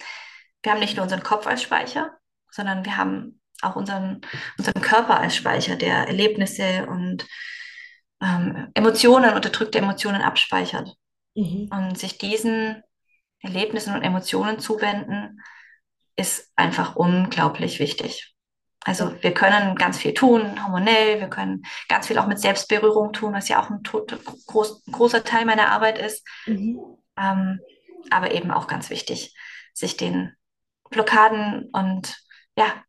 wir 0.63 0.72
haben 0.72 0.79
nicht 0.79 0.95
nur 0.95 1.03
unseren 1.03 1.24
Kopf 1.24 1.45
als 1.45 1.62
Speicher, 1.62 2.12
sondern 2.51 2.86
wir 2.86 2.95
haben 2.95 3.41
auch 3.65 3.75
unseren, 3.75 4.22
unseren 4.57 4.81
Körper 4.81 5.19
als 5.19 5.36
Speicher, 5.36 5.75
der 5.75 6.07
Erlebnisse 6.07 6.88
und 6.88 7.25
ähm, 8.22 8.69
Emotionen, 8.74 9.34
unterdrückte 9.34 9.79
Emotionen 9.79 10.22
abspeichert. 10.22 10.89
Mhm. 11.36 11.69
Und 11.72 11.98
sich 11.98 12.17
diesen 12.17 12.81
Erlebnissen 13.39 13.93
und 13.93 14.03
Emotionen 14.03 14.60
zuwenden, 14.60 15.41
ist 16.15 16.51
einfach 16.55 16.95
unglaublich 16.95 17.79
wichtig. 17.79 18.36
Also 18.86 19.12
wir 19.22 19.34
können 19.34 19.75
ganz 19.75 19.98
viel 19.98 20.13
tun, 20.13 20.63
hormonell, 20.63 21.19
wir 21.19 21.27
können 21.27 21.63
ganz 21.89 22.07
viel 22.07 22.19
auch 22.19 22.27
mit 22.27 22.39
Selbstberührung 22.39 23.13
tun, 23.13 23.34
was 23.34 23.50
ja 23.50 23.62
auch 23.62 23.69
ein 23.69 23.81
groß, 24.45 24.84
großer 24.91 25.24
Teil 25.24 25.45
meiner 25.45 25.72
Arbeit 25.72 25.98
ist. 25.98 26.25
Mhm. 26.45 26.98
Ähm, 27.17 27.60
aber 28.12 28.31
eben 28.31 28.51
auch 28.51 28.67
ganz 28.67 28.89
wichtig, 28.91 29.36
sich 29.74 29.98
den 29.98 30.36
Blockaden 30.91 31.69
und 31.74 32.15
ja, 32.55 32.84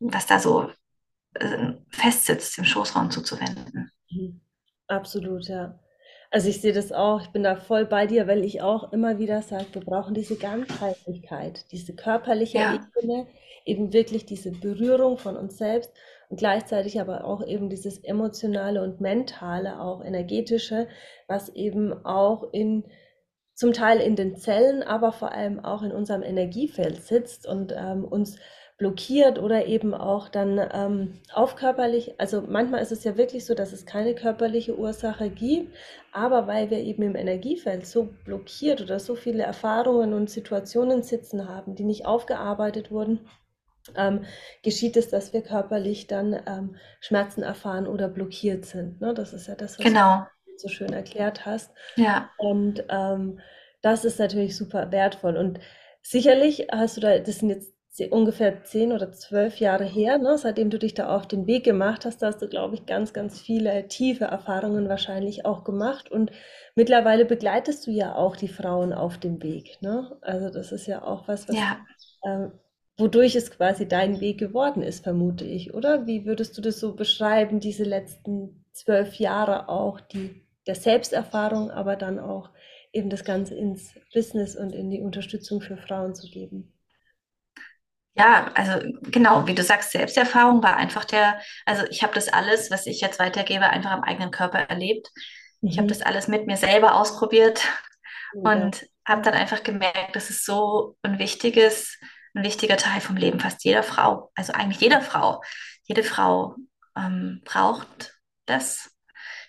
was 0.00 0.26
da 0.26 0.38
so 0.38 0.70
äh, 1.34 1.72
festsitzt, 1.90 2.58
im 2.58 2.64
Schoßraum 2.64 3.10
zuzuwenden. 3.10 3.90
Mhm. 4.10 4.40
Absolut, 4.88 5.46
ja. 5.46 5.78
Also 6.32 6.48
ich 6.48 6.60
sehe 6.60 6.72
das 6.72 6.92
auch, 6.92 7.22
ich 7.22 7.28
bin 7.28 7.42
da 7.42 7.56
voll 7.56 7.86
bei 7.86 8.06
dir, 8.06 8.26
weil 8.26 8.44
ich 8.44 8.62
auch 8.62 8.92
immer 8.92 9.18
wieder 9.18 9.42
sage, 9.42 9.66
wir 9.72 9.82
brauchen 9.82 10.14
diese 10.14 10.36
Ganzheitlichkeit, 10.36 11.70
diese 11.72 11.94
körperliche 11.94 12.58
ja. 12.58 12.74
Ebene, 12.74 13.26
eben 13.64 13.92
wirklich 13.92 14.26
diese 14.26 14.52
Berührung 14.52 15.18
von 15.18 15.36
uns 15.36 15.58
selbst 15.58 15.92
und 16.28 16.38
gleichzeitig 16.38 17.00
aber 17.00 17.24
auch 17.24 17.44
eben 17.44 17.68
dieses 17.68 17.98
emotionale 17.98 18.82
und 18.82 19.00
mentale, 19.00 19.80
auch 19.80 20.04
energetische, 20.04 20.88
was 21.26 21.48
eben 21.50 22.04
auch 22.04 22.52
in 22.52 22.84
zum 23.54 23.74
Teil 23.74 24.00
in 24.00 24.16
den 24.16 24.36
Zellen, 24.36 24.82
aber 24.82 25.12
vor 25.12 25.32
allem 25.32 25.60
auch 25.60 25.82
in 25.82 25.92
unserem 25.92 26.22
Energiefeld 26.22 27.02
sitzt 27.02 27.46
und 27.46 27.74
ähm, 27.76 28.04
uns 28.04 28.38
blockiert 28.80 29.38
oder 29.38 29.66
eben 29.66 29.92
auch 29.92 30.30
dann 30.30 30.58
ähm, 30.72 31.20
auf 31.34 31.54
körperlich, 31.54 32.14
also 32.18 32.42
manchmal 32.48 32.80
ist 32.80 32.92
es 32.92 33.04
ja 33.04 33.18
wirklich 33.18 33.44
so, 33.44 33.54
dass 33.54 33.74
es 33.74 33.84
keine 33.84 34.14
körperliche 34.14 34.74
Ursache 34.76 35.28
gibt, 35.28 35.76
aber 36.12 36.46
weil 36.46 36.70
wir 36.70 36.78
eben 36.78 37.02
im 37.02 37.14
Energiefeld 37.14 37.86
so 37.86 38.08
blockiert 38.24 38.80
oder 38.80 38.98
so 38.98 39.16
viele 39.16 39.42
Erfahrungen 39.42 40.14
und 40.14 40.30
Situationen 40.30 41.02
sitzen 41.02 41.46
haben, 41.46 41.74
die 41.74 41.84
nicht 41.84 42.06
aufgearbeitet 42.06 42.90
wurden, 42.90 43.28
ähm, 43.96 44.24
geschieht 44.62 44.96
es, 44.96 45.10
dass 45.10 45.34
wir 45.34 45.42
körperlich 45.42 46.06
dann 46.06 46.40
ähm, 46.46 46.76
Schmerzen 47.00 47.42
erfahren 47.42 47.86
oder 47.86 48.08
blockiert 48.08 48.64
sind. 48.64 48.98
Ne? 49.02 49.12
Das 49.12 49.34
ist 49.34 49.46
ja 49.46 49.56
das, 49.56 49.78
was 49.78 49.84
genau. 49.84 50.26
du 50.46 50.52
so 50.56 50.68
schön 50.68 50.94
erklärt 50.94 51.44
hast. 51.44 51.70
Ja. 51.96 52.30
Und 52.38 52.82
ähm, 52.88 53.40
das 53.82 54.06
ist 54.06 54.18
natürlich 54.18 54.56
super 54.56 54.90
wertvoll. 54.90 55.36
Und 55.36 55.60
sicherlich 56.00 56.68
hast 56.72 56.96
du 56.96 57.02
da, 57.02 57.18
das 57.18 57.40
sind 57.40 57.50
jetzt 57.50 57.74
ungefähr 58.10 58.62
zehn 58.64 58.92
oder 58.92 59.12
zwölf 59.12 59.58
Jahre 59.58 59.84
her, 59.84 60.18
ne, 60.18 60.38
seitdem 60.38 60.70
du 60.70 60.78
dich 60.78 60.94
da 60.94 61.14
auf 61.14 61.26
den 61.26 61.46
Weg 61.46 61.64
gemacht 61.64 62.04
hast, 62.04 62.22
da 62.22 62.28
hast 62.28 62.40
du, 62.40 62.48
glaube 62.48 62.76
ich, 62.76 62.86
ganz, 62.86 63.12
ganz 63.12 63.40
viele 63.40 63.88
tiefe 63.88 64.24
Erfahrungen 64.24 64.88
wahrscheinlich 64.88 65.44
auch 65.44 65.64
gemacht. 65.64 66.10
Und 66.10 66.30
mittlerweile 66.76 67.24
begleitest 67.24 67.86
du 67.86 67.90
ja 67.90 68.14
auch 68.14 68.36
die 68.36 68.48
Frauen 68.48 68.92
auf 68.92 69.18
dem 69.18 69.42
Weg. 69.42 69.78
Ne? 69.82 70.16
Also 70.22 70.50
das 70.50 70.72
ist 70.72 70.86
ja 70.86 71.02
auch 71.02 71.28
was, 71.28 71.48
was 71.48 71.56
ja. 71.56 71.78
ähm, 72.24 72.52
wodurch 72.96 73.34
es 73.34 73.50
quasi 73.50 73.88
dein 73.88 74.20
Weg 74.20 74.38
geworden 74.38 74.82
ist, 74.82 75.02
vermute 75.02 75.44
ich, 75.44 75.74
oder? 75.74 76.06
Wie 76.06 76.24
würdest 76.24 76.56
du 76.56 76.62
das 76.62 76.78
so 76.78 76.94
beschreiben, 76.94 77.58
diese 77.58 77.84
letzten 77.84 78.64
zwölf 78.72 79.14
Jahre 79.16 79.68
auch, 79.68 80.00
die 80.00 80.46
der 80.66 80.74
Selbsterfahrung, 80.74 81.70
aber 81.70 81.96
dann 81.96 82.18
auch 82.18 82.50
eben 82.92 83.10
das 83.10 83.24
Ganze 83.24 83.56
ins 83.56 83.94
Business 84.14 84.56
und 84.56 84.74
in 84.74 84.90
die 84.90 85.00
Unterstützung 85.00 85.60
für 85.60 85.76
Frauen 85.76 86.14
zu 86.14 86.28
geben? 86.30 86.72
Ja, 88.14 88.50
also 88.54 88.86
genau, 89.02 89.46
wie 89.46 89.54
du 89.54 89.62
sagst, 89.62 89.92
Selbsterfahrung 89.92 90.62
war 90.62 90.76
einfach 90.76 91.04
der, 91.04 91.40
also 91.64 91.84
ich 91.90 92.02
habe 92.02 92.12
das 92.14 92.28
alles, 92.28 92.70
was 92.70 92.86
ich 92.86 93.00
jetzt 93.00 93.18
weitergebe, 93.18 93.64
einfach 93.70 93.92
am 93.92 94.02
eigenen 94.02 94.30
Körper 94.30 94.58
erlebt. 94.58 95.08
Ich 95.64 95.78
habe 95.78 95.86
Mhm. 95.86 95.88
das 95.88 96.02
alles 96.02 96.26
mit 96.28 96.46
mir 96.46 96.56
selber 96.56 96.96
ausprobiert 96.96 97.62
Mega. 98.32 98.50
und 98.50 98.84
habe 99.06 99.22
dann 99.22 99.34
einfach 99.34 99.62
gemerkt, 99.62 100.16
das 100.16 100.30
ist 100.30 100.44
so 100.44 100.96
ein 101.02 101.18
wichtiges, 101.18 101.98
ein 102.34 102.44
wichtiger 102.44 102.76
Teil 102.76 103.00
vom 103.00 103.16
Leben 103.16 103.40
fast 103.40 103.64
jeder 103.64 103.82
Frau. 103.82 104.30
Also 104.34 104.52
eigentlich 104.52 104.80
jeder 104.80 105.02
Frau. 105.02 105.42
Jede 105.84 106.04
Frau 106.04 106.56
ähm, 106.96 107.42
braucht 107.44 108.18
das, 108.46 108.90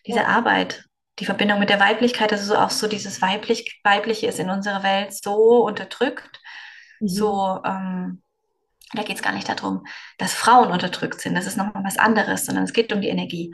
diese 0.08 0.20
Ja. 0.20 0.28
Arbeit, 0.28 0.86
die 1.20 1.26
Verbindung 1.26 1.60
mit 1.60 1.70
der 1.70 1.80
Weiblichkeit. 1.80 2.32
Also 2.34 2.54
so 2.54 2.60
auch 2.60 2.70
so 2.72 2.88
dieses 2.88 3.22
weiblich, 3.22 3.80
Weibliche 3.84 4.28
ist 4.28 4.40
in 4.40 4.50
unserer 4.50 4.84
Welt 4.84 5.14
so 5.16 5.66
unterdrückt, 5.66 6.40
Mhm. 7.02 7.08
so 7.08 7.62
ähm, 7.66 8.22
da 8.94 9.04
geht 9.04 9.18
es 9.18 9.22
gar 9.22 9.34
nicht 9.34 9.50
darum, 9.50 9.86
dass 10.18 10.34
Frauen 10.34 10.72
unterdrückt 10.72 11.22
sind. 11.22 11.36
Das 11.36 11.48
ist 11.48 11.58
nochmal 11.58 11.84
was 11.84 11.98
anderes, 11.98 12.46
sondern 12.46 12.64
es 12.64 12.74
geht 12.74 12.92
um 12.94 13.02
die 13.02 13.10
Energie. 13.10 13.54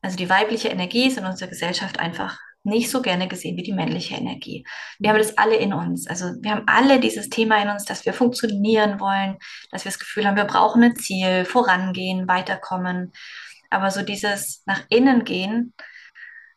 Also 0.00 0.16
die 0.16 0.28
weibliche 0.28 0.68
Energie 0.68 1.06
ist 1.06 1.18
in 1.18 1.24
unserer 1.24 1.48
Gesellschaft 1.48 2.00
einfach 2.00 2.38
nicht 2.64 2.90
so 2.90 3.02
gerne 3.02 3.26
gesehen 3.26 3.56
wie 3.56 3.62
die 3.62 3.72
männliche 3.72 4.14
Energie. 4.14 4.64
Wir 4.98 5.10
haben 5.10 5.18
das 5.18 5.36
alle 5.36 5.56
in 5.56 5.72
uns. 5.72 6.06
Also 6.06 6.26
wir 6.40 6.52
haben 6.52 6.64
alle 6.66 7.00
dieses 7.00 7.28
Thema 7.28 7.60
in 7.60 7.68
uns, 7.68 7.84
dass 7.84 8.06
wir 8.06 8.12
funktionieren 8.12 9.00
wollen, 9.00 9.36
dass 9.70 9.84
wir 9.84 9.90
das 9.90 9.98
Gefühl 9.98 10.26
haben, 10.26 10.36
wir 10.36 10.44
brauchen 10.44 10.82
ein 10.82 10.96
Ziel, 10.96 11.44
vorangehen, 11.44 12.28
weiterkommen. 12.28 13.12
Aber 13.70 13.90
so 13.90 14.02
dieses 14.02 14.62
nach 14.66 14.82
innen 14.90 15.24
gehen, 15.24 15.74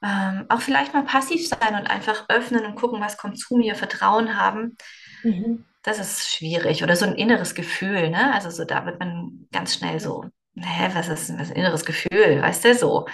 ähm, 0.04 0.46
auch 0.50 0.62
vielleicht 0.62 0.94
mal 0.94 1.06
passiv 1.06 1.48
sein 1.48 1.74
und 1.76 1.88
einfach 1.88 2.26
öffnen 2.30 2.66
und 2.66 2.76
gucken, 2.76 3.02
was 3.02 3.18
kommt 3.18 3.40
zu 3.40 3.56
mir, 3.56 3.74
Vertrauen 3.74 4.40
haben, 4.40 4.78
Mhm. 5.26 5.66
Das 5.88 6.00
ist 6.00 6.30
schwierig. 6.34 6.84
Oder 6.84 6.96
so 6.96 7.06
ein 7.06 7.16
inneres 7.16 7.56
Gefühl, 7.56 8.10
ne? 8.10 8.34
Also 8.34 8.50
so, 8.50 8.66
da 8.66 8.86
wird 8.86 9.00
man 9.00 9.48
ganz 9.52 9.76
schnell 9.76 10.00
so, 10.00 10.26
hä, 10.56 10.90
was 10.94 11.08
ist 11.10 11.30
das 11.38 11.50
inneres 11.52 11.86
Gefühl? 11.86 12.42
Weißt 12.42 12.66
du, 12.66 12.76
so. 12.76 13.08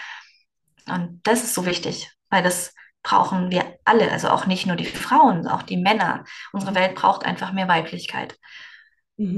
Und 0.87 1.21
das 1.23 1.43
ist 1.43 1.53
so 1.53 1.65
wichtig, 1.65 2.09
weil 2.29 2.43
das 2.43 2.73
brauchen 3.03 3.51
wir 3.51 3.79
alle, 3.85 4.11
also 4.11 4.29
auch 4.29 4.45
nicht 4.45 4.67
nur 4.67 4.75
die 4.75 4.85
Frauen, 4.85 5.47
auch 5.47 5.63
die 5.63 5.77
Männer. 5.77 6.23
Unsere 6.53 6.75
Welt 6.75 6.95
braucht 6.95 7.25
einfach 7.25 7.51
mehr 7.53 7.67
Weiblichkeit. 7.67 8.37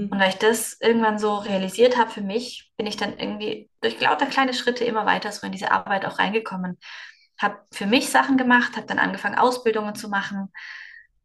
Und 0.09 0.19
Mhm. 0.19 0.19
weil 0.19 0.29
ich 0.29 0.35
das 0.37 0.77
irgendwann 0.79 1.17
so 1.17 1.37
realisiert 1.37 1.97
habe 1.97 2.11
für 2.11 2.21
mich, 2.21 2.71
bin 2.77 2.85
ich 2.85 2.97
dann 2.97 3.17
irgendwie 3.17 3.69
durch 3.81 3.99
lauter 3.99 4.27
kleine 4.27 4.53
Schritte 4.53 4.85
immer 4.85 5.05
weiter 5.05 5.31
so 5.31 5.45
in 5.45 5.51
diese 5.51 5.71
Arbeit 5.71 6.05
auch 6.05 6.19
reingekommen. 6.19 6.77
Habe 7.39 7.57
für 7.71 7.87
mich 7.87 8.09
Sachen 8.09 8.37
gemacht, 8.37 8.75
habe 8.77 8.85
dann 8.87 8.99
angefangen, 8.99 9.37
Ausbildungen 9.37 9.95
zu 9.95 10.09
machen. 10.09 10.51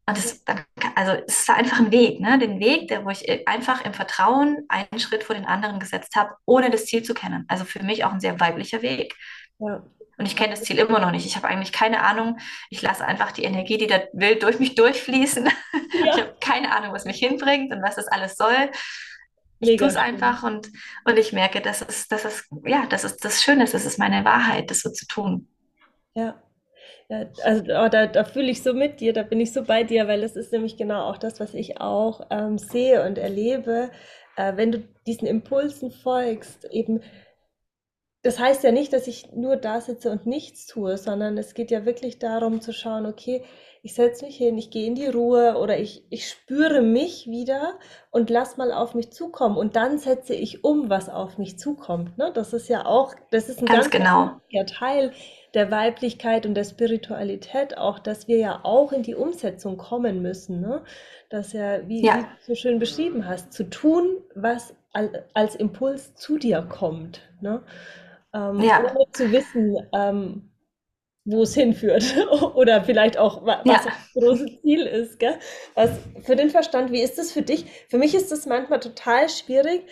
Und 0.09 0.17
es, 0.17 0.43
dann, 0.43 0.63
also 0.95 1.11
es 1.27 1.41
ist 1.41 1.49
einfach 1.49 1.79
ein 1.79 1.91
Weg, 1.91 2.19
ne? 2.19 2.37
Den 2.39 2.59
Weg, 2.59 2.87
der, 2.87 3.05
wo 3.05 3.09
ich 3.09 3.47
einfach 3.47 3.85
im 3.85 3.93
Vertrauen 3.93 4.65
einen 4.67 4.99
Schritt 4.99 5.23
vor 5.23 5.35
den 5.35 5.45
anderen 5.45 5.79
gesetzt 5.79 6.15
habe, 6.15 6.35
ohne 6.45 6.69
das 6.69 6.85
Ziel 6.85 7.03
zu 7.03 7.13
kennen. 7.13 7.45
Also 7.47 7.63
für 7.65 7.83
mich 7.83 8.03
auch 8.03 8.11
ein 8.11 8.19
sehr 8.19 8.39
weiblicher 8.39 8.81
Weg. 8.81 9.15
Ja. 9.59 9.83
Und 10.17 10.25
ich 10.25 10.35
kenne 10.35 10.49
das 10.49 10.63
Ziel 10.63 10.77
immer 10.79 10.99
noch 10.99 11.11
nicht. 11.11 11.25
Ich 11.25 11.35
habe 11.37 11.47
eigentlich 11.47 11.71
keine 11.71 12.01
Ahnung. 12.01 12.39
Ich 12.69 12.81
lasse 12.81 13.05
einfach 13.05 13.31
die 13.31 13.43
Energie, 13.43 13.77
die 13.77 13.87
da 13.87 14.01
will, 14.11 14.35
durch 14.35 14.59
mich 14.59 14.75
durchfließen. 14.75 15.47
Ich 15.93 16.05
Ja. 16.05 16.11
habe 16.17 16.35
keine 16.41 16.75
Ahnung, 16.75 16.91
was 16.93 17.05
mich 17.05 17.19
hinbringt 17.19 17.73
und 17.73 17.81
was 17.81 17.95
das 17.95 18.07
alles 18.07 18.35
soll. 18.35 18.71
Ich 19.61 19.77
tue 19.77 19.87
es 19.87 19.95
einfach 19.95 20.43
und, 20.43 20.69
und 21.05 21.17
ich 21.17 21.33
merke, 21.33 21.61
dass 21.61 21.81
es, 21.81 22.07
dass 22.07 22.25
es, 22.25 22.47
ja, 22.65 22.85
dass 22.87 23.03
es 23.03 23.17
das 23.17 23.41
Schöne 23.41 23.63
ist. 23.65 23.73
Das 23.73 23.85
ist 23.85 23.99
meine 23.99 24.23
Wahrheit, 24.25 24.71
das 24.71 24.81
so 24.81 24.89
zu 24.91 25.05
tun. 25.05 25.47
Ja. 26.15 26.41
Ja, 27.09 27.25
also 27.43 27.63
oh, 27.63 27.89
da, 27.89 28.05
da 28.05 28.23
fühle 28.23 28.51
ich 28.51 28.61
so 28.61 28.73
mit 28.73 28.99
dir, 28.99 29.13
da 29.13 29.23
bin 29.23 29.39
ich 29.39 29.51
so 29.51 29.63
bei 29.63 29.83
dir, 29.83 30.07
weil 30.07 30.21
das 30.21 30.35
ist 30.35 30.51
nämlich 30.51 30.77
genau 30.77 31.05
auch 31.09 31.17
das, 31.17 31.39
was 31.39 31.55
ich 31.55 31.81
auch 31.81 32.27
ähm, 32.29 32.59
sehe 32.59 33.03
und 33.03 33.17
erlebe. 33.17 33.89
Äh, 34.37 34.55
wenn 34.57 34.71
du 34.71 34.83
diesen 35.07 35.27
Impulsen 35.27 35.91
folgst, 35.91 36.65
eben 36.65 37.01
das 38.21 38.37
heißt 38.37 38.63
ja 38.63 38.71
nicht, 38.71 38.91
dass 38.91 39.07
ich 39.07 39.31
nur 39.31 39.55
da 39.55 39.79
sitze 39.79 40.11
und 40.11 40.25
nichts 40.25 40.67
tue, 40.67 40.97
sondern 40.97 41.37
es 41.37 41.53
geht 41.53 41.71
ja 41.71 41.85
wirklich 41.85 42.19
darum 42.19 42.59
zu 42.59 42.73
schauen, 42.73 43.05
okay, 43.05 43.45
ich 43.81 43.93
setze 43.93 44.25
mich 44.25 44.35
hin, 44.35 44.57
ich 44.57 44.71
gehe 44.71 44.85
in 44.85 44.95
die 44.95 45.07
Ruhe 45.07 45.57
oder 45.57 45.79
ich, 45.79 46.03
ich 46.09 46.27
spüre 46.27 46.81
mich 46.81 47.27
wieder 47.27 47.79
und 48.11 48.29
lass 48.29 48.57
mal 48.57 48.73
auf 48.73 48.93
mich 48.93 49.11
zukommen 49.11 49.55
und 49.55 49.77
dann 49.77 49.99
setze 49.99 50.33
ich 50.35 50.65
um, 50.65 50.89
was 50.89 51.07
auf 51.07 51.37
mich 51.37 51.57
zukommt. 51.57 52.17
Ne? 52.17 52.31
Das 52.33 52.51
ist 52.51 52.67
ja 52.67 52.85
auch, 52.85 53.15
das 53.31 53.47
ist 53.47 53.59
ein 53.59 53.67
Ganz 53.67 53.89
ganz, 53.89 53.91
genau. 53.91 54.65
Teil 54.65 55.13
der 55.53 55.71
Weiblichkeit 55.71 56.45
und 56.45 56.55
der 56.55 56.63
Spiritualität 56.63 57.77
auch, 57.77 57.99
dass 57.99 58.27
wir 58.27 58.37
ja 58.37 58.59
auch 58.63 58.91
in 58.91 59.03
die 59.03 59.15
Umsetzung 59.15 59.77
kommen 59.77 60.21
müssen. 60.21 60.61
Ne? 60.61 60.83
Das 61.29 61.53
ja, 61.53 61.87
wie, 61.87 62.13
wie 62.13 62.23
du 62.23 62.29
Ja, 62.29 62.37
so 62.41 62.55
schön 62.55 62.79
beschrieben 62.79 63.27
hast, 63.27 63.53
zu 63.53 63.69
tun, 63.69 64.17
was 64.35 64.75
al- 64.93 65.25
als 65.33 65.55
Impuls 65.55 66.15
zu 66.15 66.37
dir 66.37 66.61
kommt. 66.63 67.21
Ne? 67.41 67.61
ähm, 68.33 68.69
ja, 68.69 68.79
ohne 68.79 69.05
zu 69.13 69.31
wissen, 69.31 69.77
ähm, 69.93 70.51
wo 71.25 71.43
es 71.43 71.53
hinführt 71.53 72.03
oder 72.55 72.83
vielleicht 72.83 73.17
auch, 73.17 73.45
wa- 73.45 73.63
was 73.65 73.83
das 73.83 73.93
ja. 73.93 74.09
große 74.13 74.61
Ziel 74.61 74.81
ist. 74.85 75.19
Gell? 75.19 75.37
Was 75.75 75.91
für 76.23 76.35
den 76.35 76.49
Verstand, 76.49 76.91
wie 76.91 77.01
ist 77.01 77.17
das 77.17 77.31
für 77.31 77.41
dich? 77.41 77.65
Für 77.89 77.97
mich 77.97 78.15
ist 78.15 78.31
es 78.31 78.45
manchmal 78.45 78.79
total 78.79 79.29
schwierig, 79.29 79.83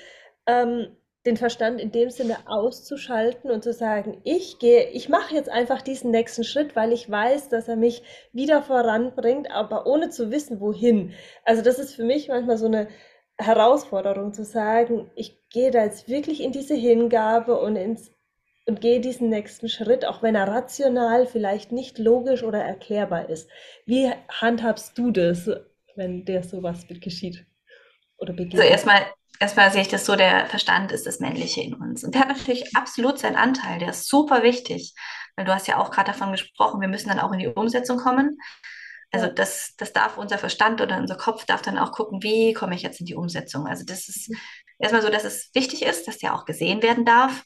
ähm, 0.48 0.88
den 1.28 1.38
Verstand 1.38 1.82
in 1.82 1.92
dem 1.92 2.10
Sinne 2.10 2.38
auszuschalten 2.48 3.52
und 3.52 3.64
zu 3.64 3.74
sagen, 3.74 4.22
ich 4.24 4.60
gehe, 4.60 4.90
ich 4.92 5.10
mache 5.10 5.36
jetzt 5.36 5.50
einfach 5.50 5.82
diesen 5.84 6.12
nächsten 6.12 6.44
Schritt, 6.46 6.76
weil 6.76 6.94
ich 6.94 7.10
weiß, 7.12 7.50
dass 7.50 7.68
er 7.68 7.76
mich 7.78 8.04
wieder 8.34 8.64
voranbringt, 8.64 9.52
aber 9.52 9.88
ohne 9.88 10.10
zu 10.10 10.32
wissen, 10.32 10.62
wohin. 10.62 11.14
Also 11.46 11.62
das 11.64 11.80
ist 11.80 11.96
für 11.96 12.06
mich 12.06 12.30
manchmal 12.30 12.58
so 12.58 12.68
eine 12.68 12.88
Herausforderung 13.38 14.34
zu 14.34 14.44
sagen, 14.46 15.12
ich 15.16 15.40
gehe 15.50 15.72
da 15.72 15.84
jetzt 15.84 16.10
wirklich 16.10 16.42
in 16.44 16.52
diese 16.52 16.76
Hingabe 16.76 17.60
und 17.60 17.76
ins 17.76 18.12
und 18.68 18.82
gehe 18.82 19.00
diesen 19.00 19.30
nächsten 19.30 19.70
Schritt, 19.70 20.06
auch 20.06 20.22
wenn 20.22 20.36
er 20.36 20.48
rational 20.48 21.26
vielleicht 21.26 21.72
nicht 21.72 21.98
logisch 22.00 22.44
oder 22.44 22.60
erklärbar 22.62 23.30
ist. 23.30 23.50
Wie 23.86 24.12
handhabst 24.30 24.98
du 24.98 25.12
das, 25.12 25.50
wenn 25.96 26.26
dir 26.26 26.44
sowas 26.44 26.86
geschieht 26.88 27.46
oder 28.18 28.34
Also 28.52 28.64
begegnet? 28.64 28.64
erstmal, 28.64 29.06
erstmal 29.40 29.72
sehe 29.72 29.82
ich 29.82 29.88
das 29.88 30.06
so, 30.06 30.16
der 30.16 30.46
Verstand 30.48 30.92
ist 30.92 31.06
das 31.06 31.20
Männliche 31.20 31.62
in 31.62 31.74
uns. 31.74 32.04
Und 32.04 32.16
der 32.16 32.22
hat 32.22 32.30
natürlich 32.30 32.76
absolut 32.76 33.20
seinen 33.20 33.36
Anteil, 33.36 33.80
der 33.80 33.90
ist 33.90 34.08
super 34.08 34.44
wichtig. 34.44 34.94
Weil 35.36 35.46
du 35.46 35.54
hast 35.54 35.68
ja 35.68 35.78
auch 35.78 35.92
gerade 35.92 36.12
davon 36.12 36.32
gesprochen, 36.32 36.82
wir 36.82 36.88
müssen 36.88 37.10
dann 37.10 37.20
auch 37.20 37.32
in 37.32 37.40
die 37.40 37.48
Umsetzung 37.48 37.98
kommen. 37.98 38.38
Also 39.12 39.28
das, 39.28 39.76
das 39.78 39.94
darf 39.94 40.18
unser 40.18 40.38
Verstand 40.38 40.82
oder 40.82 40.98
unser 40.98 41.16
Kopf 41.16 41.46
darf 41.46 41.62
dann 41.62 41.78
auch 41.78 41.92
gucken, 41.92 42.24
wie 42.24 42.54
komme 42.54 42.76
ich 42.76 42.82
jetzt 42.82 43.00
in 43.00 43.06
die 43.06 43.16
Umsetzung. 43.16 43.68
Also 43.68 43.86
das 43.86 44.10
ist 44.10 44.32
erstmal 44.80 45.02
so, 45.02 45.10
dass 45.10 45.24
es 45.24 45.50
wichtig 45.54 45.84
ist, 45.84 46.08
dass 46.08 46.18
der 46.18 46.34
auch 46.34 46.46
gesehen 46.46 46.82
werden 46.82 47.06
darf. 47.06 47.46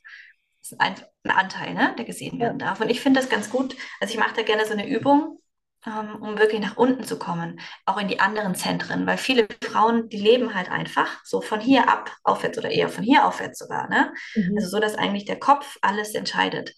Das 0.62 0.72
ist 0.72 0.82
ein, 0.82 0.96
ein 1.24 1.32
Anteil, 1.32 1.74
ne, 1.74 1.94
der 1.98 2.06
gesehen 2.06 2.40
werden 2.40 2.60
darf. 2.60 2.80
Und 2.80 2.90
ich 2.90 3.02
finde 3.02 3.20
das 3.20 3.30
ganz 3.30 3.50
gut. 3.50 3.76
Also 4.00 4.14
ich 4.14 4.20
mache 4.20 4.36
da 4.36 4.44
gerne 4.44 4.66
so 4.66 4.74
eine 4.74 4.88
Übung, 4.88 5.41
um 5.86 6.38
wirklich 6.38 6.62
nach 6.62 6.78
unten 6.78 7.04
zu 7.04 7.18
kommen, 7.18 7.60
auch 7.86 7.98
in 7.98 8.08
die 8.08 8.20
anderen 8.20 8.56
Zentren, 8.56 9.08
weil 9.08 9.18
viele 9.18 9.48
Frauen, 9.64 10.10
die 10.10 10.18
leben 10.18 10.54
halt 10.54 10.70
einfach 10.70 11.24
so 11.26 11.42
von 11.42 11.60
hier 11.60 11.90
ab 11.90 12.16
aufwärts 12.24 12.58
oder 12.58 12.70
eher 12.70 12.90
von 12.90 13.04
hier 13.04 13.26
aufwärts 13.26 13.60
sogar, 13.60 13.90
ne? 13.90 14.14
Also 14.56 14.68
Mhm. 14.68 14.70
so, 14.70 14.80
dass 14.80 14.96
eigentlich 14.96 15.26
der 15.26 15.40
Kopf 15.40 15.78
alles 15.82 16.14
entscheidet. 16.16 16.74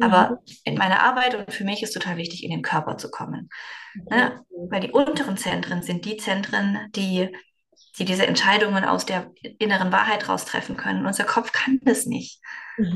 Aber 0.00 0.38
Mhm. 0.38 0.42
in 0.64 0.76
meiner 0.76 1.00
Arbeit 1.02 1.34
und 1.34 1.52
für 1.52 1.64
mich 1.64 1.82
ist 1.82 1.92
total 1.92 2.16
wichtig, 2.16 2.42
in 2.44 2.50
den 2.50 2.62
Körper 2.62 2.96
zu 2.98 3.10
kommen. 3.10 3.48
Okay, 4.00 4.10
Ne? 4.10 4.44
Weil 4.70 4.80
die 4.80 4.90
unteren 4.92 5.36
Zentren 5.36 5.82
sind 5.82 6.04
die 6.04 6.16
Zentren, 6.16 6.88
die, 6.94 7.34
die 7.98 8.04
diese 8.04 8.26
Entscheidungen 8.26 8.84
aus 8.84 9.06
der 9.06 9.30
inneren 9.58 9.92
Wahrheit 9.92 10.28
raus 10.28 10.44
treffen 10.44 10.76
können. 10.76 11.06
Unser 11.06 11.24
Kopf 11.24 11.52
kann 11.52 11.78
das 11.82 12.06
nicht. 12.06 12.40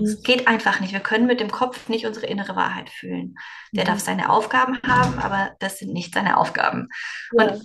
Es 0.03 0.23
Mhm. 0.23 0.23
geht 0.23 0.49
einfach 0.49 0.81
nicht. 0.81 0.93
Wir 0.93 1.01
können 1.01 1.27
mit 1.27 1.41
dem 1.41 1.51
Kopf 1.51 1.89
nicht 1.89 2.07
unsere 2.07 2.27
innere 2.27 2.57
Wahrheit 2.57 2.91
fühlen. 2.91 3.35
Der 3.77 3.85
darf 3.85 3.99
Mhm. 3.99 4.01
seine 4.01 4.31
Aufgaben 4.31 4.79
haben, 4.87 5.19
aber 5.19 5.55
das 5.61 5.79
sind 5.79 5.93
nicht 5.93 6.15
seine 6.15 6.37
Aufgaben. 6.39 6.89
Und 7.37 7.51
Ja. 7.51 7.61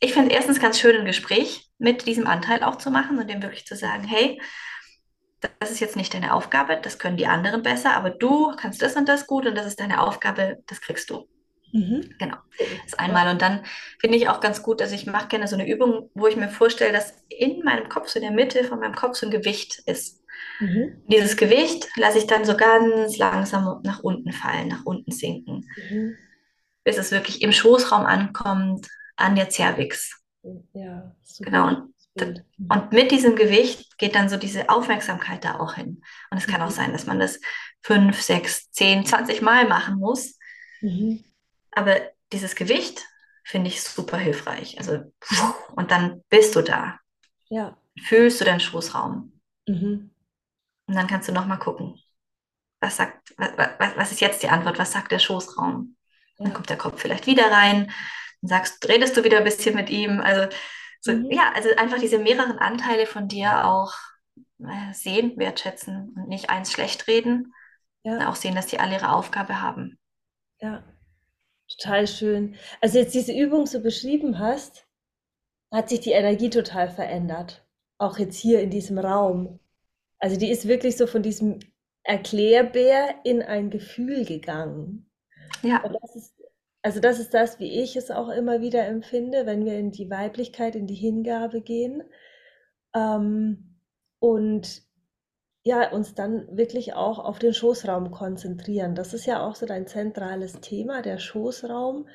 ich 0.00 0.12
finde 0.12 0.30
es 0.30 0.36
erstens 0.36 0.60
ganz 0.60 0.78
schön, 0.78 0.96
ein 0.96 1.06
Gespräch 1.06 1.68
mit 1.78 2.06
diesem 2.06 2.26
Anteil 2.26 2.62
auch 2.62 2.76
zu 2.76 2.90
machen 2.90 3.18
und 3.18 3.28
dem 3.30 3.42
wirklich 3.42 3.66
zu 3.66 3.76
sagen, 3.76 4.04
hey, 4.04 4.40
das 5.60 5.70
ist 5.70 5.80
jetzt 5.80 5.96
nicht 5.96 6.12
deine 6.14 6.32
Aufgabe, 6.34 6.78
das 6.82 6.98
können 6.98 7.16
die 7.16 7.26
anderen 7.26 7.62
besser, 7.62 7.94
aber 7.96 8.10
du 8.10 8.52
kannst 8.56 8.82
das 8.82 8.96
und 8.96 9.08
das 9.08 9.26
gut 9.26 9.46
und 9.46 9.54
das 9.56 9.66
ist 9.66 9.78
deine 9.80 10.00
Aufgabe, 10.02 10.58
das 10.66 10.80
kriegst 10.80 11.10
du. 11.10 11.28
Mhm. 11.74 12.14
Genau, 12.18 12.36
das 12.58 12.92
Ja. 12.92 12.98
einmal. 12.98 13.28
Und 13.28 13.42
dann 13.42 13.64
finde 14.00 14.16
ich 14.16 14.28
auch 14.28 14.38
ganz 14.40 14.62
gut, 14.62 14.80
also 14.80 14.94
ich 14.94 15.06
mache 15.06 15.26
gerne 15.28 15.48
so 15.48 15.56
eine 15.56 15.68
Übung, 15.68 16.08
wo 16.14 16.28
ich 16.28 16.36
mir 16.36 16.48
vorstelle, 16.48 16.92
dass 16.92 17.14
in 17.28 17.62
meinem 17.64 17.88
Kopf, 17.88 18.08
so 18.08 18.18
in 18.20 18.22
der 18.24 18.30
Mitte 18.30 18.62
von 18.62 18.78
meinem 18.78 18.94
Kopf 18.94 19.16
so 19.16 19.26
ein 19.26 19.32
Gewicht 19.32 19.82
ist. 19.86 20.22
Mhm. 20.60 21.02
Dieses 21.08 21.36
Gewicht 21.36 21.88
lasse 21.96 22.18
ich 22.18 22.26
dann 22.28 22.44
so 22.44 22.56
ganz 22.56 23.18
langsam 23.18 23.80
nach 23.82 24.00
unten 24.04 24.32
fallen, 24.32 24.68
nach 24.68 24.84
unten 24.84 25.10
sinken, 25.10 25.68
Mhm. 25.90 26.16
bis 26.84 26.96
es 26.96 27.10
wirklich 27.10 27.42
im 27.42 27.50
Schoßraum 27.50 28.06
ankommt, 28.06 28.86
an 29.16 29.34
der 29.34 29.50
Cervix. 29.50 30.22
Ja, 30.74 31.14
super 31.24 31.50
Genau. 31.50 31.68
Und. 31.68 32.44
Mhm. 32.58 32.68
und 32.70 32.92
mit 32.92 33.10
diesem 33.10 33.34
Gewicht 33.34 33.98
geht 33.98 34.14
dann 34.14 34.28
so 34.28 34.36
diese 34.36 34.68
Aufmerksamkeit 34.68 35.44
da 35.44 35.58
auch 35.58 35.74
hin. 35.74 36.02
Und 36.30 36.38
es 36.38 36.46
kann 36.46 36.62
auch 36.62 36.68
Mhm. 36.70 36.74
sein, 36.74 36.92
dass 36.92 37.06
man 37.06 37.18
das 37.18 37.40
fünf, 37.82 38.22
sechs, 38.22 38.70
zehn, 38.70 39.04
zwanzig 39.04 39.42
Mal 39.42 39.66
machen 39.66 39.96
muss. 39.96 40.38
Mhm. 40.80 41.24
Aber 41.76 41.96
dieses 42.32 42.54
Gewicht 42.54 43.04
finde 43.44 43.68
ich 43.68 43.82
super 43.82 44.16
hilfreich. 44.16 44.78
Also, 44.78 45.12
und 45.76 45.90
dann 45.90 46.22
bist 46.30 46.56
du 46.56 46.62
da. 46.62 46.98
Ja. 47.48 47.76
Fühlst 48.02 48.40
du 48.40 48.44
deinen 48.44 48.60
Schoßraum. 48.60 49.38
Mhm. 49.68 50.10
Und 50.86 50.94
dann 50.94 51.06
kannst 51.06 51.28
du 51.28 51.32
nochmal 51.32 51.58
gucken. 51.58 52.00
Was 52.80 52.96
sagt, 52.96 53.34
was, 53.38 53.50
was, 53.56 53.96
was 53.96 54.12
ist 54.12 54.20
jetzt 54.20 54.42
die 54.42 54.48
Antwort? 54.48 54.78
Was 54.78 54.92
sagt 54.92 55.12
der 55.12 55.18
Schoßraum? 55.18 55.96
Dann 56.38 56.46
Ja. 56.48 56.52
kommt 56.52 56.68
der 56.70 56.76
Kopf 56.78 57.00
vielleicht 57.00 57.26
wieder 57.26 57.50
rein. 57.50 57.92
Dann 58.42 58.48
sagst, 58.48 58.86
redest 58.88 59.16
du 59.16 59.24
wieder 59.24 59.38
ein 59.38 59.44
bisschen 59.44 59.74
mit 59.74 59.88
ihm. 59.90 60.20
Also, 60.20 60.54
so, 61.00 61.12
Mhm. 61.12 61.30
ja, 61.30 61.52
also 61.54 61.68
einfach 61.76 61.98
diese 61.98 62.18
mehreren 62.18 62.58
Anteile 62.58 63.06
von 63.06 63.28
dir 63.28 63.64
auch 63.66 63.94
äh, 64.60 64.92
sehen, 64.94 65.36
wertschätzen 65.36 66.14
und 66.16 66.28
nicht 66.28 66.50
eins 66.50 66.72
schlecht 66.72 67.06
reden. 67.06 67.52
Ja. 68.02 68.28
Auch 68.28 68.36
sehen, 68.36 68.54
dass 68.54 68.66
die 68.66 68.78
alle 68.80 68.94
ihre 68.94 69.12
Aufgabe 69.12 69.60
haben. 69.60 69.98
Ja. 70.60 70.82
Total 71.68 72.06
schön. 72.06 72.56
Also 72.80 72.98
jetzt 72.98 73.14
diese 73.14 73.32
Übung 73.32 73.66
so 73.66 73.80
beschrieben 73.80 74.38
hast, 74.38 74.86
hat 75.72 75.88
sich 75.88 76.00
die 76.00 76.12
Energie 76.12 76.50
total 76.50 76.88
verändert. 76.88 77.66
Auch 77.98 78.18
jetzt 78.18 78.36
hier 78.36 78.60
in 78.60 78.70
diesem 78.70 78.98
Raum. 78.98 79.58
Also 80.18 80.36
die 80.36 80.50
ist 80.50 80.68
wirklich 80.68 80.96
so 80.96 81.06
von 81.06 81.22
diesem 81.22 81.58
Erklärbär 82.02 83.14
in 83.24 83.42
ein 83.42 83.70
Gefühl 83.70 84.24
gegangen. 84.24 85.10
Ja, 85.62 85.82
das 85.88 86.14
ist, 86.16 86.34
also 86.82 87.00
das 87.00 87.18
ist 87.18 87.32
das, 87.32 87.58
wie 87.58 87.82
ich 87.82 87.96
es 87.96 88.10
auch 88.10 88.28
immer 88.28 88.60
wieder 88.60 88.86
empfinde, 88.86 89.46
wenn 89.46 89.64
wir 89.64 89.78
in 89.78 89.90
die 89.90 90.10
Weiblichkeit, 90.10 90.76
in 90.76 90.86
die 90.86 90.94
Hingabe 90.94 91.62
gehen. 91.62 92.04
Ähm, 92.94 93.78
und 94.18 94.82
ja, 95.64 95.90
uns 95.92 96.14
dann 96.14 96.46
wirklich 96.56 96.94
auch 96.94 97.18
auf 97.18 97.38
den 97.40 97.54
Schoßraum 97.54 98.10
konzentrieren. 98.12 98.94
Das 98.94 99.14
ist 99.14 99.26
ja 99.26 99.46
auch 99.46 99.56
so 99.56 99.66
dein 99.66 99.86
zentrales 99.86 100.60
Thema, 100.60 101.02
der 101.02 101.18
Schoßraum, 101.18 102.08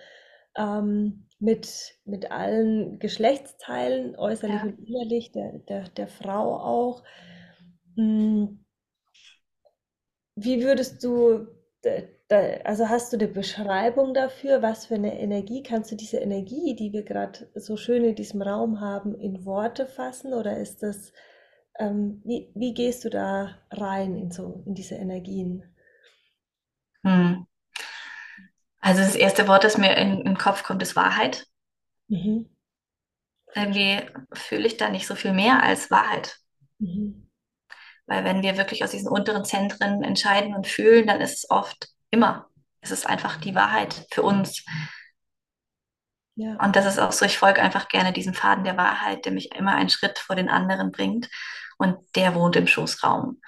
ähm, 0.58 1.28
mit, 1.39 1.97
mit 2.06 2.32
allen 2.32 3.00
Geschlechtsteilen, 3.00 4.15
äußerlich 4.17 4.63
ja. 4.63 4.63
und 4.63 4.80
innerlich, 4.88 5.32
der, 5.32 5.60
der, 5.69 5.89
der 5.89 6.08
Frau 6.08 6.58
auch. 6.60 7.04
Hm, 7.95 8.65
Wie 10.36 10.63
würdest 10.63 11.04
du, 11.04 11.47
also 12.63 12.89
hast 12.89 13.13
du 13.13 13.17
eine 13.17 13.28
Beschreibung 13.28 14.13
dafür, 14.13 14.62
was 14.62 14.86
für 14.88 14.95
eine 14.95 15.19
Energie, 15.19 15.63
kannst 15.63 15.91
du 15.91 15.95
diese 15.95 16.17
Energie, 16.17 16.76
die 16.76 16.93
wir 16.93 17.04
gerade 17.04 17.50
so 17.56 17.78
schön 17.78 18.04
in 18.04 18.15
diesem 18.15 18.41
Raum 18.41 18.80
haben, 18.82 19.15
in 19.15 19.45
Worte 19.45 19.86
fassen 19.86 20.34
oder 20.34 20.58
ist 20.58 20.84
das, 20.84 21.13
ähm, 21.80 22.22
wie, 22.26 22.52
wie 22.54 22.74
gehst 22.74 23.06
du 23.06 23.10
da 23.10 23.58
rein 23.72 24.15
in 24.15 24.32
so, 24.32 24.63
in 24.65 24.76
diese 24.76 24.96
Energien? 24.96 25.63
Hm. 27.04 27.48
Also 28.82 29.02
das 29.02 29.15
erste 29.15 29.48
Wort, 29.48 29.63
das 29.63 29.78
mir 29.78 29.96
in, 29.98 30.20
in 30.20 30.26
den 30.26 30.38
Kopf 30.38 30.63
kommt, 30.63 30.82
ist 30.82 30.96
Wahrheit. 30.96 31.48
Mhm. 32.08 32.50
Irgendwie 33.56 34.02
fühle 34.34 34.68
ich 34.68 34.78
da 34.78 34.89
nicht 34.89 35.08
so 35.08 35.15
viel 35.15 35.34
mehr 35.34 35.63
als 35.63 35.89
Wahrheit. 35.89 36.38
Mhm. 36.78 37.30
Weil 38.06 38.24
wenn 38.24 38.42
wir 38.42 38.58
wirklich 38.58 38.84
aus 38.84 38.92
diesen 38.92 39.10
unteren 39.10 39.46
Zentren 39.46 40.04
entscheiden 40.04 40.56
und 40.56 40.68
fühlen, 40.68 41.08
dann 41.08 41.22
ist 41.22 41.44
es 41.44 41.50
oft 41.50 41.89
immer, 42.10 42.50
es 42.82 42.92
ist 42.92 43.06
einfach 43.06 43.38
die 43.38 43.56
Wahrheit 43.56 44.08
für 44.12 44.24
uns. 44.24 44.65
Ja. 46.36 46.56
Und 46.63 46.76
das 46.76 46.86
ist 46.86 47.00
auch 47.00 47.12
so, 47.12 47.26
ich 47.26 47.38
folge 47.38 47.62
einfach 47.62 47.89
gerne 47.89 48.13
diesem 48.13 48.34
Faden 48.34 48.63
der 48.63 48.78
Wahrheit, 48.78 49.26
der 49.26 49.34
mich 49.34 49.54
immer 49.56 49.76
einen 49.76 49.89
Schritt 49.89 50.20
vor 50.20 50.36
den 50.36 50.50
anderen 50.50 50.92
bringt. 50.92 51.30
Und 51.80 51.98
der 52.15 52.36
wohnt 52.36 52.56
im 52.56 52.68
Schoßraum. 52.68 53.42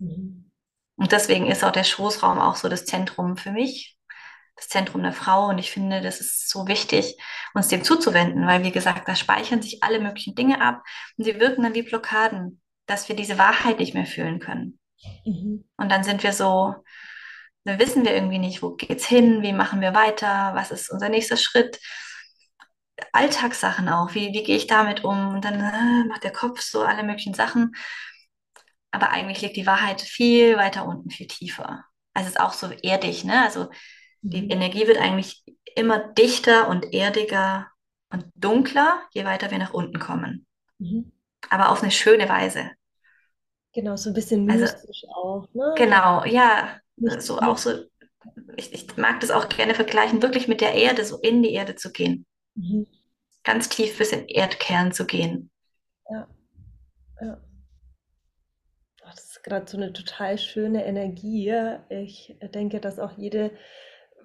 Mhm. 0.00 0.50
Und 0.96 1.12
deswegen 1.12 1.46
ist 1.46 1.62
auch 1.64 1.70
der 1.70 1.84
Schoßraum 1.84 2.38
auch 2.38 2.56
so 2.56 2.68
das 2.68 2.86
Zentrum 2.86 3.36
für 3.36 3.52
mich, 3.52 3.98
das 4.56 4.68
Zentrum 4.68 5.02
der 5.02 5.12
Frau. 5.12 5.48
Und 5.48 5.58
ich 5.58 5.70
finde, 5.70 6.00
das 6.00 6.20
ist 6.20 6.48
so 6.48 6.66
wichtig, 6.66 7.16
uns 7.52 7.68
dem 7.68 7.84
zuzuwenden, 7.84 8.46
weil, 8.46 8.64
wie 8.64 8.72
gesagt, 8.72 9.06
da 9.06 9.14
speichern 9.14 9.62
sich 9.62 9.82
alle 9.82 10.00
möglichen 10.00 10.34
Dinge 10.34 10.60
ab 10.60 10.82
und 11.16 11.24
sie 11.24 11.38
wirken 11.38 11.62
dann 11.62 11.74
wie 11.74 11.82
Blockaden, 11.82 12.60
dass 12.86 13.08
wir 13.08 13.16
diese 13.16 13.38
Wahrheit 13.38 13.78
nicht 13.78 13.94
mehr 13.94 14.06
fühlen 14.06 14.40
können. 14.40 14.78
Mhm. 15.24 15.68
Und 15.76 15.92
dann 15.92 16.04
sind 16.04 16.22
wir 16.22 16.32
so, 16.32 16.74
dann 17.64 17.78
wissen 17.78 18.04
wir 18.04 18.14
irgendwie 18.14 18.38
nicht, 18.38 18.62
wo 18.62 18.74
geht's 18.76 19.06
hin, 19.06 19.42
wie 19.42 19.52
machen 19.52 19.80
wir 19.80 19.94
weiter, 19.94 20.52
was 20.54 20.70
ist 20.70 20.90
unser 20.90 21.08
nächster 21.08 21.36
Schritt. 21.36 21.78
Alltagssachen 23.12 23.88
auch, 23.88 24.14
wie, 24.14 24.32
wie 24.32 24.42
gehe 24.42 24.56
ich 24.56 24.66
damit 24.66 25.04
um? 25.04 25.28
Und 25.34 25.44
dann 25.44 25.54
äh, 25.60 26.04
macht 26.08 26.24
der 26.24 26.32
Kopf 26.32 26.60
so 26.60 26.82
alle 26.82 27.02
möglichen 27.02 27.34
Sachen. 27.34 27.72
Aber 28.90 29.10
eigentlich 29.10 29.40
liegt 29.42 29.56
die 29.56 29.66
Wahrheit 29.66 30.00
viel 30.00 30.56
weiter 30.56 30.86
unten, 30.86 31.10
viel 31.10 31.26
tiefer. 31.26 31.84
Also 32.14 32.28
es 32.28 32.34
ist 32.36 32.40
auch 32.40 32.52
so 32.52 32.70
erdig, 32.70 33.24
ne? 33.24 33.42
Also 33.42 33.68
die 34.32 34.46
Mhm. 34.46 34.50
Energie 34.50 34.86
wird 34.86 34.98
eigentlich 34.98 35.44
immer 35.76 35.98
dichter 36.14 36.68
und 36.68 36.92
erdiger 36.94 37.68
und 38.10 38.26
dunkler, 38.36 39.02
je 39.12 39.24
weiter 39.24 39.50
wir 39.50 39.58
nach 39.58 39.74
unten 39.74 39.98
kommen. 39.98 40.46
Mhm. 40.78 41.10
Aber 41.48 41.70
auf 41.70 41.80
eine 41.82 41.90
schöne 41.90 42.28
Weise. 42.28 42.72
Genau, 43.74 43.96
so 43.96 44.08
ein 44.10 44.14
bisschen 44.14 44.46
Also 44.46 44.66
mystisch 44.66 45.04
auch, 45.14 45.46
ne? 45.52 45.64
genau, 45.74 46.24
ja, 46.24 46.80
Nicht, 46.96 47.22
so 47.22 47.40
auch 47.40 47.58
so, 47.58 47.70
ich, 48.56 48.72
ich 48.74 48.96
mag 48.96 49.20
das 49.20 49.30
auch 49.30 49.48
gerne 49.50 49.74
vergleichen, 49.74 50.22
wirklich 50.22 50.48
mit 50.48 50.60
der 50.60 50.74
Erde, 50.74 51.04
so 51.04 51.18
in 51.20 51.42
die 51.42 51.52
Erde 51.54 51.76
zu 51.76 51.92
gehen. 51.92 52.26
Mhm. 52.56 52.84
Ganz 53.42 53.70
tief 53.70 53.96
bis 53.96 54.12
in 54.12 54.26
den 54.26 54.28
Erdkern 54.28 54.92
zu 54.92 55.06
gehen. 55.06 55.50
Ja, 56.10 56.26
ja. 57.22 57.38
Ach, 59.04 59.14
das 59.14 59.24
ist 59.26 59.44
gerade 59.44 59.70
so 59.70 59.76
eine 59.76 59.92
total 59.92 60.36
schöne 60.38 60.84
Energie. 60.84 61.52
Ich 61.90 62.36
denke, 62.54 62.80
dass 62.80 62.98
auch 62.98 63.12
jede 63.16 63.52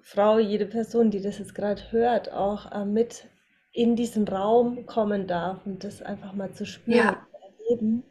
Frau, 0.02 0.38
jede 0.38 0.66
Person, 0.66 1.10
die 1.10 1.20
das 1.22 1.38
jetzt 1.38 1.54
gerade 1.54 1.82
hört, 1.92 2.32
auch 2.32 2.72
äh, 2.72 2.84
mit 2.84 3.28
in 3.72 3.96
diesen 3.96 4.26
Raum 4.28 4.86
kommen 4.86 5.26
darf 5.28 5.64
und 5.66 5.84
das 5.84 6.02
einfach 6.02 6.32
mal 6.34 6.52
zu 6.54 6.66
spüren 6.66 7.10
Ja, 7.10 7.26
und 7.32 7.42
erleben. 7.70 8.04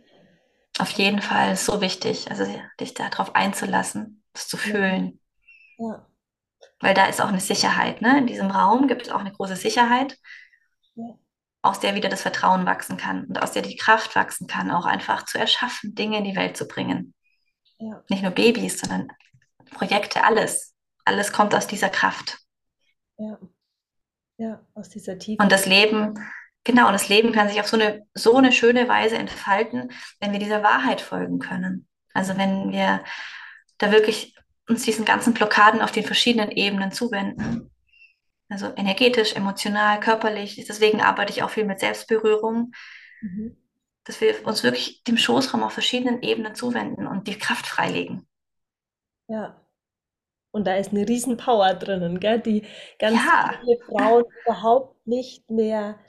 auf 0.79 0.89
jeden 0.91 1.21
Fall 1.21 1.53
ist 1.53 1.65
so 1.65 1.79
wichtig, 1.81 2.29
also 2.31 2.43
dich 2.79 2.93
darauf 2.95 3.35
einzulassen, 3.35 4.23
das 4.33 4.47
zu 4.47 4.57
Ja, 4.63 4.79
fühlen. 4.81 5.19
ja, 5.77 6.08
Weil 6.81 6.93
da 6.93 7.05
ist 7.05 7.21
auch 7.21 7.27
eine 7.27 7.39
Sicherheit, 7.41 8.01
ne? 8.01 8.17
In 8.19 8.27
diesem 8.27 8.51
Raum 8.51 8.87
gibt 8.87 9.03
es 9.03 9.09
auch 9.09 9.19
eine 9.19 9.31
große 9.31 9.55
Sicherheit, 9.55 10.17
aus 11.61 11.79
der 11.79 11.95
wieder 11.95 12.09
das 12.09 12.21
Vertrauen 12.21 12.65
wachsen 12.65 12.97
kann 12.97 13.25
und 13.25 13.41
aus 13.41 13.51
der 13.51 13.61
die 13.61 13.75
Kraft 13.75 14.15
wachsen 14.15 14.47
kann, 14.47 14.71
auch 14.71 14.85
einfach 14.85 15.23
zu 15.25 15.37
erschaffen, 15.37 15.93
Dinge 15.93 16.17
in 16.19 16.23
die 16.23 16.35
Welt 16.35 16.55
zu 16.55 16.67
bringen. 16.67 17.13
ja, 17.79 18.01
Nicht 18.09 18.23
nur 18.23 18.31
Babys, 18.31 18.79
sondern 18.79 19.09
Projekte, 19.71 20.23
alles. 20.23 20.73
Alles 21.05 21.33
kommt 21.33 21.53
aus 21.53 21.67
dieser 21.67 21.89
Kraft. 21.89 22.37
ja, 23.17 23.37
ja, 24.37 24.65
aus 24.73 24.89
dieser 24.89 25.13
Und 25.13 25.19
tiefen. 25.19 25.49
das 25.49 25.65
Leben, 25.65 26.13
genau, 26.63 26.91
das 26.93 27.09
Leben 27.09 27.33
kann 27.33 27.49
sich 27.49 27.59
auf 27.59 27.67
so 27.67 27.75
eine, 27.77 28.05
so 28.13 28.37
eine 28.37 28.53
schöne 28.53 28.87
Weise 28.87 29.17
entfalten, 29.17 29.91
wenn 30.21 30.31
wir 30.31 30.39
dieser 30.39 30.63
Wahrheit 30.63 31.01
folgen 31.01 31.39
können. 31.39 31.87
Also 32.13 32.37
wenn 32.37 32.71
wir 32.71 33.03
da 33.79 33.91
wirklich 33.91 34.35
uns 34.69 34.83
diesen 34.83 35.05
ganzen 35.05 35.33
Blockaden 35.33 35.81
auf 35.81 35.91
den 35.91 36.05
verschiedenen 36.05 36.51
Ebenen 36.51 36.91
zuwenden. 36.91 37.71
Also 38.49 38.73
energetisch, 38.75 39.35
emotional, 39.35 39.99
körperlich. 39.99 40.65
Deswegen 40.67 41.01
arbeite 41.01 41.31
ich 41.33 41.43
auch 41.43 41.51
viel 41.51 41.65
mit 41.65 41.79
Selbstberührung, 41.79 42.73
Mhm. 43.21 43.49
dass 44.03 44.19
wir 44.19 44.45
uns 44.45 44.63
wirklich 44.63 45.03
dem 45.05 45.17
Schoßraum 45.17 45.63
auf 45.63 45.71
verschiedenen 45.71 46.21
Ebenen 46.21 46.53
zuwenden 46.53 47.07
und 47.07 47.27
die 47.29 47.37
Kraft 47.37 47.65
freilegen. 47.65 48.27
Ja, 49.27 49.61
Und 50.51 50.65
da 50.67 50.75
ist 50.77 50.91
eine 50.91 51.07
riesen 51.07 51.37
Power 51.37 51.73
drinnen, 51.75 52.19
gell, 52.19 52.39
die 52.39 52.65
ganz 52.99 53.21
ja. 53.21 53.53
viele 53.61 53.79
Frauen 53.85 54.25
überhaupt 54.45 55.05
nicht 55.07 55.49
mehr 55.49 55.99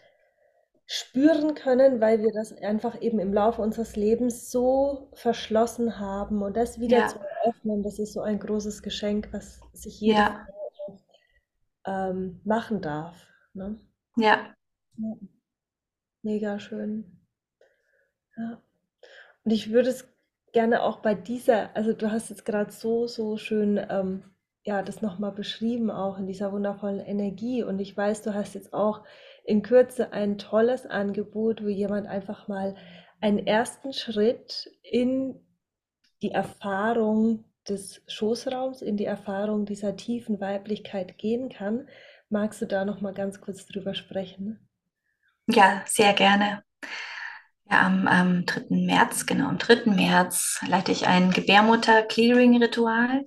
spüren 0.93 1.55
können, 1.55 2.01
weil 2.01 2.21
wir 2.21 2.33
das 2.33 2.53
einfach 2.53 3.01
eben 3.01 3.21
im 3.21 3.33
Laufe 3.33 3.63
unseres 3.63 3.95
Lebens 3.95 4.51
so 4.51 5.09
verschlossen 5.13 6.01
haben. 6.01 6.43
Und 6.43 6.57
das 6.57 6.81
wieder 6.81 6.99
ja. 6.99 7.07
zu 7.07 7.21
öffnen, 7.45 7.85
das 7.85 8.01
ist 8.01 8.13
so 8.13 8.23
ein 8.23 8.41
großes 8.41 8.83
Geschenk, 8.83 9.29
was 9.31 9.61
sich 9.73 10.01
jeder 10.01 10.49
ja. 11.87 12.11
ähm, 12.11 12.41
machen 12.43 12.81
darf. 12.81 13.25
Ne? 13.55 13.79
Ja. 14.17 14.53
ja. 14.97 15.17
Mega 16.23 16.59
schön. 16.59 17.21
Ja. 18.37 18.61
Und 19.45 19.53
ich 19.53 19.71
würde 19.71 19.91
es 19.91 20.09
gerne 20.53 20.83
auch 20.83 21.03
bei 21.03 21.15
dieser, 21.15 21.75
also 21.77 21.93
du 21.93 22.11
hast 22.11 22.31
jetzt 22.31 22.45
gerade 22.45 22.73
so, 22.73 23.07
so 23.07 23.37
schön 23.37 23.81
ähm, 23.89 24.25
ja, 24.65 24.83
das 24.83 25.03
nochmal 25.03 25.31
beschrieben, 25.31 25.89
auch 25.89 26.19
in 26.19 26.27
dieser 26.27 26.51
wundervollen 26.51 26.99
Energie. 26.99 27.63
Und 27.63 27.79
ich 27.79 27.97
weiß, 27.97 28.23
du 28.23 28.35
hast 28.35 28.57
jetzt 28.57 28.75
auch 28.75 29.05
in 29.45 29.63
Kürze 29.63 30.13
ein 30.13 30.39
tolles 30.39 30.87
Angebot, 30.87 31.63
wo 31.63 31.69
jemand 31.69 32.07
einfach 32.07 32.49
mal 32.49 32.77
einen 33.21 33.47
ersten 33.47 33.93
Schritt 33.93 34.71
in 34.83 35.41
die 36.23 36.31
Erfahrung 36.33 37.45
des 37.69 38.03
Schoßraums, 38.07 38.83
in 38.83 38.97
die 38.97 39.05
Erfahrung 39.05 39.67
dieser 39.67 39.97
tiefen 39.97 40.41
Weiblichkeit 40.41 41.19
gehen 41.19 41.49
kann. 41.49 41.89
Magst 42.29 42.63
du 42.63 42.67
da 42.67 42.85
noch 42.85 43.01
mal 43.01 43.15
ganz 43.15 43.41
kurz 43.41 43.67
drüber 43.67 43.95
sprechen? 43.95 44.69
Ja, 45.47 45.83
sehr 45.87 46.13
gerne. 46.13 46.63
Ja, 47.71 47.87
am, 47.87 48.07
am 48.09 48.47
3. 48.47 48.67
März, 48.71 49.27
genau, 49.27 49.49
am 49.49 49.59
3. 49.59 49.91
März 49.91 50.61
leite 50.67 50.93
ich 50.93 51.07
ein 51.07 51.31
Gebärmutter-Clearing-Ritual. 51.31 53.25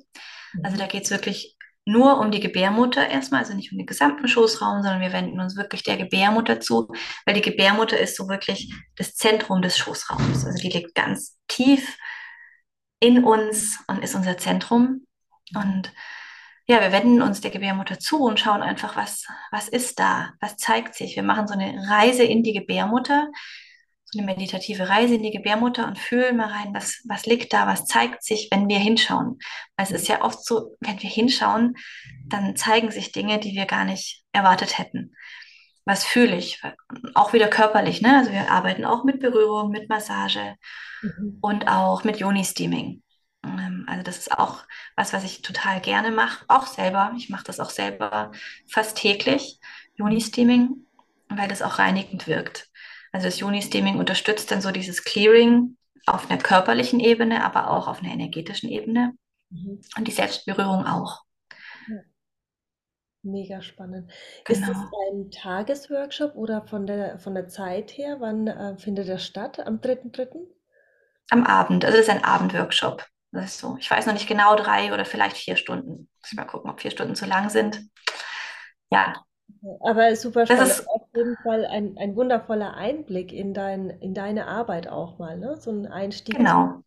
Also 0.62 0.78
da 0.78 0.86
geht 0.86 1.06
es 1.06 1.12
wirklich 1.12 1.53
nur 1.86 2.20
um 2.20 2.32
die 2.32 2.40
Gebärmutter 2.40 3.08
erstmal, 3.10 3.42
also 3.42 3.54
nicht 3.54 3.72
um 3.72 3.78
den 3.78 3.88
gesamten 3.88 4.28
Schoßraum, 4.28 4.82
sondern 4.82 5.02
wir 5.02 5.12
wenden 5.12 5.40
uns 5.40 5.58
wirklich 5.58 5.84
der 5.84 5.98
Gebärmutter 5.98 6.60
zu, 6.60 6.88
weil 7.26 7.36
die 7.36 7.42
Gebärmutter 7.42 8.00
ist 8.00 8.16
so 8.16 8.30
wirklich 8.30 8.74
das 8.96 9.16
Zentrum 9.16 9.62
des 9.62 9.78
Schoßraums. 9.78 10.46
Also 10.46 10.58
die 10.62 10.70
liegt 10.70 10.96
ganz 10.96 11.38
tief 11.48 11.98
in 13.00 13.24
uns 13.24 13.80
und 13.88 14.04
ist 14.04 14.16
unser 14.16 14.38
Zentrum. 14.38 15.06
Und 15.56 15.92
ja, 16.66 16.80
wir 16.80 16.94
wenden 16.94 17.22
uns 17.22 17.42
der 17.42 17.52
Gebärmutter 17.52 18.00
zu 18.00 18.24
und 18.24 18.40
schauen 18.40 18.62
einfach, 18.62 18.96
was, 18.96 19.28
was 19.52 19.68
ist 19.68 20.00
da, 20.00 20.32
was 20.40 20.56
zeigt 20.56 20.96
sich. 20.96 21.18
Wir 21.18 21.24
machen 21.24 21.48
so 21.48 21.54
eine 21.54 21.86
Reise 21.90 22.24
in 22.24 22.44
die 22.44 22.54
Gebärmutter, 22.54 23.28
eine 24.18 24.26
meditative 24.26 24.90
Reise 24.90 25.16
in 25.16 25.24
die 25.24 25.32
Gebärmutter 25.32 25.88
und 25.88 26.00
fühlen 26.00 26.38
mal 26.38 26.50
rein, 26.50 26.74
was, 26.74 27.02
was 27.08 27.26
liegt 27.26 27.54
da, 27.54 27.68
was 27.68 27.86
zeigt 27.86 28.24
sich, 28.24 28.50
wenn 28.52 28.68
wir 28.68 28.80
hinschauen. 28.80 29.40
Weil 29.76 29.86
es 29.86 29.92
ist 29.92 30.08
ja 30.08 30.22
oft 30.22 30.46
so, 30.46 30.76
wenn 30.80 31.02
wir 31.02 31.10
hinschauen, 31.10 31.76
dann 32.28 32.56
zeigen 32.56 32.92
sich 32.92 33.12
Dinge, 33.12 33.40
die 33.40 33.54
wir 33.54 33.66
gar 33.66 33.86
nicht 33.86 34.24
erwartet 34.32 34.78
hätten. 34.78 35.16
Was 35.86 36.06
fühle 36.06 36.38
ich? 36.38 36.62
Auch 37.14 37.34
wieder 37.34 37.48
körperlich, 37.48 38.02
ne? 38.02 38.18
Also 38.18 38.32
wir 38.32 38.50
arbeiten 38.50 38.86
auch 38.86 39.04
mit 39.04 39.20
Berührung, 39.20 39.70
mit 39.70 39.90
Massage 39.90 40.56
mhm. 41.02 41.38
und 41.42 41.68
auch 41.68 42.04
mit 42.04 42.18
Yoni-Steaming. 42.18 43.04
Ähm, 43.44 43.86
also 43.88 44.04
das 44.04 44.18
ist 44.18 44.32
auch 44.32 44.64
was, 44.96 45.14
was 45.14 45.24
ich 45.24 45.42
total 45.42 45.82
gerne 45.82 46.12
mache, 46.12 46.46
auch 46.48 46.68
selber. 46.68 47.14
Ich 47.18 47.30
mache 47.30 47.44
das 47.44 47.60
auch 47.60 47.70
selber 47.70 48.32
fast 48.70 48.98
täglich, 48.98 49.60
Yoni-Steaming, 49.96 50.86
weil 51.30 51.48
das 51.48 51.62
auch 51.62 51.80
reinigend 51.80 52.28
wirkt. 52.28 52.70
Also 53.14 53.28
das 53.28 53.40
Juni-Steaming 53.40 54.00
unterstützt 54.00 54.52
dann 54.52 54.62
so 54.62 54.72
dieses 54.72 55.04
Clearing 55.04 55.78
auf 56.08 56.30
einer 56.30 56.42
körperlichen 56.42 57.00
Ebene, 57.00 57.46
aber 57.46 57.70
auch 57.70 57.88
auf 57.88 58.02
einer 58.02 58.12
energetischen 58.12 58.70
Ebene. 58.70 59.14
Mhm. 59.52 59.82
Und 59.96 60.08
die 60.08 60.12
Selbstberührung 60.12 60.86
auch. 60.86 61.22
Ja. 61.88 62.00
Mega 63.22 63.62
spannend. 63.62 64.12
Genau. 64.46 64.60
Ist 64.60 64.68
das 64.68 64.78
ein 65.12 65.32
Tagesworkshop 65.32 66.36
oder 66.36 66.66
von 66.68 66.88
der, 66.88 67.20
von 67.20 67.36
der 67.36 67.48
Zeit 67.48 67.92
her? 67.92 68.18
Wann 68.20 68.48
äh, 68.48 68.78
findet 68.78 69.08
das 69.08 69.24
statt? 69.24 69.60
Am 69.60 69.78
3.3.? 69.78 70.48
Am 71.30 71.46
Abend. 71.46 71.86
Also 71.86 71.98
das 71.98 72.08
ist 72.08 72.14
ein 72.14 72.24
Abendworkshop. 72.24 73.06
Das 73.32 73.46
ist 73.46 73.60
so. 73.60 73.78
Ich 73.80 73.90
weiß 73.90 74.08
noch 74.08 74.14
nicht 74.14 74.28
genau, 74.28 74.56
drei 74.56 74.94
oder 74.94 75.06
vielleicht 75.06 75.38
vier 75.38 75.56
Stunden. 75.56 76.10
Muss 76.20 76.32
ich 76.32 76.38
mal 76.38 76.46
gucken, 76.46 76.70
ob 76.70 76.82
vier 76.82 76.92
Stunden 76.92 77.16
zu 77.16 77.26
lang 77.26 77.50
sind. 77.50 77.80
Ja, 78.92 79.24
aber 79.82 80.16
super 80.16 80.46
spannend. 80.46 80.64
Das 80.64 80.80
ist 80.80 80.88
jeden 81.16 81.38
Fall 81.38 81.66
ein, 81.66 81.98
ein 81.98 82.16
wundervoller 82.16 82.76
Einblick 82.76 83.32
in, 83.32 83.54
dein, 83.54 83.90
in 83.90 84.14
deine 84.14 84.48
Arbeit 84.48 84.88
auch 84.88 85.20
mal, 85.20 85.38
ne? 85.38 85.58
So 85.58 85.72
ein 85.72 85.88
Einstieg. 85.88 86.36
Genau. 86.36 86.84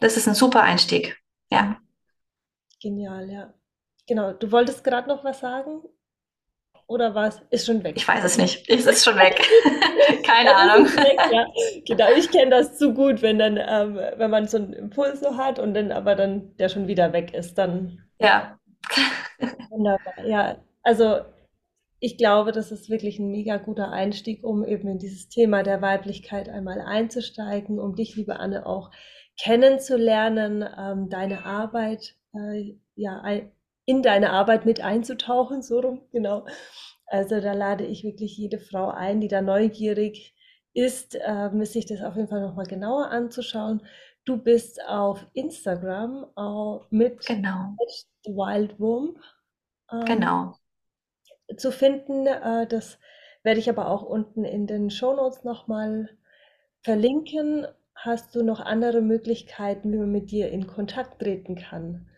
Das 0.00 0.16
ist 0.16 0.28
ein 0.28 0.34
super 0.34 0.62
Einstieg. 0.62 1.16
Ja. 1.50 1.78
Genial, 2.80 3.30
ja. 3.30 3.54
Genau. 4.06 4.32
Du 4.32 4.52
wolltest 4.52 4.84
gerade 4.84 5.08
noch 5.08 5.24
was 5.24 5.40
sagen? 5.40 5.82
Oder 6.88 7.14
was? 7.14 7.42
Ist 7.50 7.66
schon 7.66 7.82
weg? 7.82 7.96
Ich 7.96 8.06
weiß 8.06 8.22
es 8.22 8.38
nicht. 8.38 8.68
Es 8.68 8.86
ist 8.86 9.04
schon 9.04 9.16
weg. 9.16 9.42
Keine 10.22 10.54
Ahnung. 10.54 10.86
Weg, 10.86 11.18
ja. 11.32 11.46
Genau, 11.84 12.12
ich 12.16 12.30
kenne 12.30 12.50
das 12.50 12.78
zu 12.78 12.94
gut, 12.94 13.22
wenn 13.22 13.38
dann, 13.38 13.56
ähm, 13.56 13.98
wenn 14.16 14.30
man 14.30 14.46
so 14.46 14.58
einen 14.58 14.72
Impuls 14.72 15.20
so 15.20 15.36
hat 15.36 15.58
und 15.58 15.74
dann 15.74 15.90
aber 15.90 16.14
dann 16.14 16.56
der 16.58 16.68
schon 16.68 16.86
wieder 16.86 17.12
weg 17.12 17.34
ist, 17.34 17.58
dann. 17.58 18.04
Ja. 18.20 18.58
Wunderbar. 19.70 20.24
Ja, 20.24 20.56
also 20.82 21.22
ich 22.06 22.16
glaube, 22.18 22.52
das 22.52 22.70
ist 22.70 22.88
wirklich 22.88 23.18
ein 23.18 23.32
mega 23.32 23.56
guter 23.56 23.90
Einstieg, 23.90 24.44
um 24.44 24.64
eben 24.64 24.86
in 24.86 24.98
dieses 24.98 25.28
Thema 25.28 25.64
der 25.64 25.82
Weiblichkeit 25.82 26.48
einmal 26.48 26.80
einzusteigen, 26.80 27.80
um 27.80 27.96
dich, 27.96 28.14
liebe 28.14 28.38
Anne, 28.38 28.64
auch 28.64 28.92
kennenzulernen, 29.36 30.64
ähm, 30.78 31.10
deine 31.10 31.44
Arbeit, 31.44 32.14
äh, 32.32 32.76
ja, 32.94 33.24
in 33.86 34.02
deine 34.04 34.30
Arbeit 34.30 34.66
mit 34.66 34.80
einzutauchen, 34.82 35.62
so 35.62 35.80
rum, 35.80 36.02
genau. 36.12 36.46
Also 37.06 37.40
da 37.40 37.54
lade 37.54 37.84
ich 37.84 38.04
wirklich 38.04 38.38
jede 38.38 38.60
Frau 38.60 38.88
ein, 38.90 39.20
die 39.20 39.28
da 39.28 39.42
neugierig 39.42 40.32
ist, 40.74 41.16
äh, 41.16 41.64
sich 41.64 41.86
das 41.86 42.02
auf 42.02 42.14
jeden 42.14 42.28
Fall 42.28 42.40
nochmal 42.40 42.66
genauer 42.66 43.10
anzuschauen. 43.10 43.82
Du 44.24 44.36
bist 44.36 44.80
auf 44.86 45.26
Instagram 45.32 46.26
äh, 46.38 46.86
mit 46.94 47.26
genau. 47.26 47.74
Wild 48.26 48.78
Womb. 48.78 49.18
Ähm, 49.90 50.04
genau 50.04 50.54
zu 51.56 51.72
finden. 51.72 52.26
Äh, 52.26 52.66
das 52.66 52.98
werde 53.42 53.60
ich 53.60 53.68
aber 53.68 53.88
auch 53.88 54.02
unten 54.02 54.44
in 54.44 54.66
den 54.66 54.90
Shownotes 54.90 55.44
nochmal 55.44 56.10
verlinken. 56.82 57.66
Hast 57.94 58.34
du 58.34 58.42
noch 58.42 58.60
andere 58.60 59.00
Möglichkeiten, 59.00 59.92
wie 59.92 59.98
man 59.98 60.12
mit 60.12 60.30
dir 60.30 60.50
in 60.50 60.66
Kontakt 60.66 61.20
treten 61.20 61.56
kann? 61.56 62.08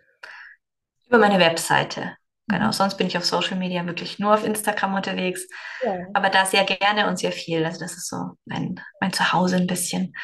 Über 1.06 1.18
meine 1.18 1.38
Webseite. 1.38 2.16
Genau, 2.48 2.72
sonst 2.72 2.96
bin 2.96 3.06
ich 3.06 3.16
auf 3.16 3.26
Social 3.26 3.58
Media 3.58 3.84
wirklich 3.84 4.18
nur 4.18 4.32
auf 4.32 4.44
Instagram 4.44 4.94
unterwegs. 4.94 5.46
Ja. 5.84 6.06
Aber 6.14 6.30
da 6.30 6.46
sehr 6.46 6.64
gerne 6.64 7.06
und 7.06 7.18
sehr 7.18 7.32
viel. 7.32 7.64
Also 7.64 7.78
das 7.78 7.92
ist 7.92 8.08
so 8.08 8.16
mein, 8.46 8.80
mein 9.00 9.12
Zuhause 9.12 9.56
ein 9.56 9.66
bisschen. 9.66 10.14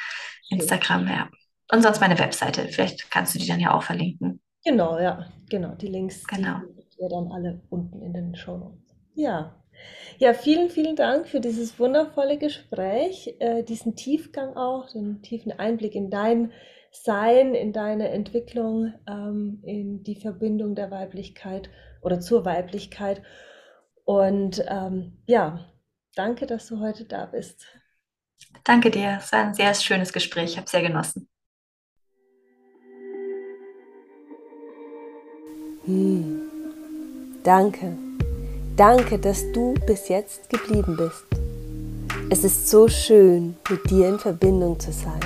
Instagram, 0.50 1.06
ja. 1.06 1.28
Und 1.70 1.82
sonst 1.82 2.00
meine 2.00 2.18
Webseite. 2.18 2.68
Vielleicht 2.68 3.10
kannst 3.10 3.34
du 3.34 3.38
die 3.38 3.46
dann 3.46 3.60
ja 3.60 3.74
auch 3.74 3.82
verlinken. 3.82 4.40
Genau, 4.64 4.98
ja, 4.98 5.26
genau. 5.50 5.74
Die 5.74 5.88
Links 5.88 6.26
genau. 6.26 6.60
die 6.60 6.98
wir 6.98 7.08
dann 7.08 7.30
alle 7.32 7.60
unten 7.70 8.02
in 8.02 8.12
den 8.12 8.34
Show 8.36 8.56
Notes. 8.56 8.83
Ja. 9.14 9.54
Ja, 10.18 10.32
vielen, 10.32 10.70
vielen 10.70 10.96
Dank 10.96 11.28
für 11.28 11.40
dieses 11.40 11.78
wundervolle 11.78 12.38
Gespräch, 12.38 13.34
äh, 13.40 13.64
diesen 13.64 13.96
Tiefgang 13.96 14.56
auch, 14.56 14.90
den 14.90 15.22
tiefen 15.22 15.52
Einblick 15.52 15.94
in 15.94 16.10
dein 16.10 16.52
Sein, 16.92 17.54
in 17.54 17.72
deine 17.72 18.10
Entwicklung, 18.10 18.94
ähm, 19.08 19.60
in 19.64 20.04
die 20.04 20.14
Verbindung 20.14 20.76
der 20.76 20.92
Weiblichkeit 20.92 21.68
oder 22.02 22.20
zur 22.20 22.44
Weiblichkeit. 22.44 23.22
Und 24.04 24.64
ähm, 24.68 25.18
ja, 25.26 25.58
danke, 26.14 26.46
dass 26.46 26.68
du 26.68 26.78
heute 26.78 27.04
da 27.04 27.26
bist. 27.26 27.66
Danke 28.62 28.90
dir. 28.90 29.18
Es 29.20 29.32
war 29.32 29.40
ein 29.40 29.54
sehr 29.54 29.74
schönes 29.74 30.12
Gespräch. 30.12 30.52
Ich 30.52 30.56
habe 30.56 30.66
es 30.66 30.70
sehr 30.70 30.82
genossen. 30.82 31.28
Hm. 35.84 36.40
Danke. 37.42 38.03
Danke, 38.76 39.18
dass 39.20 39.52
du 39.52 39.74
bis 39.86 40.08
jetzt 40.08 40.50
geblieben 40.50 40.96
bist. 40.96 41.22
Es 42.28 42.42
ist 42.42 42.68
so 42.68 42.88
schön, 42.88 43.56
mit 43.70 43.88
dir 43.88 44.08
in 44.08 44.18
Verbindung 44.18 44.80
zu 44.80 44.90
sein. 44.90 45.20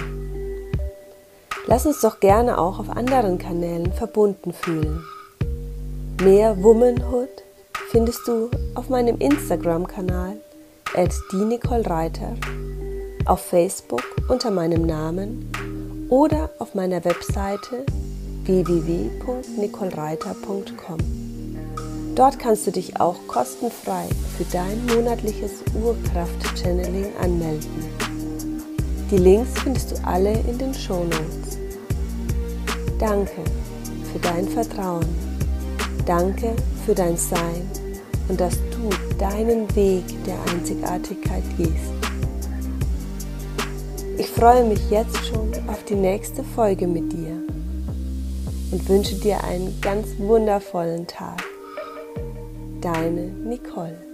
Lass 1.66 1.87
uns 1.87 2.02
doch 2.02 2.20
gerne 2.20 2.58
auch 2.58 2.78
auf 2.78 2.90
anderen 2.90 3.38
Kanälen 3.38 3.90
verbunden 3.94 4.52
fühlen. 4.52 5.02
Mehr 6.22 6.62
Womanhood 6.62 7.30
findest 7.90 8.28
du 8.28 8.50
auf 8.74 8.90
meinem 8.90 9.16
Instagram-Kanal 9.18 10.37
at 10.94 11.14
Reiter, 11.87 12.34
auf 13.24 13.40
Facebook 13.40 14.04
unter 14.28 14.50
meinem 14.50 14.84
Namen 14.84 15.50
oder 16.11 16.50
auf 16.58 16.74
meiner 16.74 17.02
Webseite 17.02 17.87
www.nicolereiter.com. 18.44 21.27
Dort 22.18 22.40
kannst 22.40 22.66
du 22.66 22.72
dich 22.72 23.00
auch 23.00 23.14
kostenfrei 23.28 24.09
für 24.37 24.42
dein 24.50 24.85
monatliches 24.87 25.62
Urkraft-Channeling 25.81 27.14
anmelden. 27.22 27.70
Die 29.09 29.18
Links 29.18 29.50
findest 29.62 29.92
du 29.92 30.04
alle 30.04 30.33
in 30.33 30.59
den 30.59 30.74
Show 30.74 31.04
Notes. 31.04 31.59
Danke 32.98 33.44
für 34.12 34.18
dein 34.18 34.48
Vertrauen. 34.48 35.07
Danke 36.07 36.57
für 36.85 36.92
dein 36.92 37.16
Sein 37.16 37.70
und 38.26 38.40
dass 38.40 38.57
du 38.72 38.90
deinen 39.16 39.72
Weg 39.76 40.02
der 40.24 40.42
Einzigartigkeit 40.52 41.44
gehst. 41.57 41.92
Ich 44.16 44.26
freue 44.26 44.64
mich 44.64 44.90
jetzt 44.90 45.24
schon 45.24 45.52
auf 45.68 45.85
die 45.85 45.94
nächste 45.94 46.42
Folge 46.42 46.88
mit 46.88 47.12
dir 47.12 47.40
und 48.72 48.88
wünsche 48.88 49.14
dir 49.14 49.44
einen 49.44 49.81
ganz 49.81 50.09
wundervollen 50.18 51.07
Tag. 51.07 51.47
Deine 52.80 53.32
Nicole. 53.44 54.07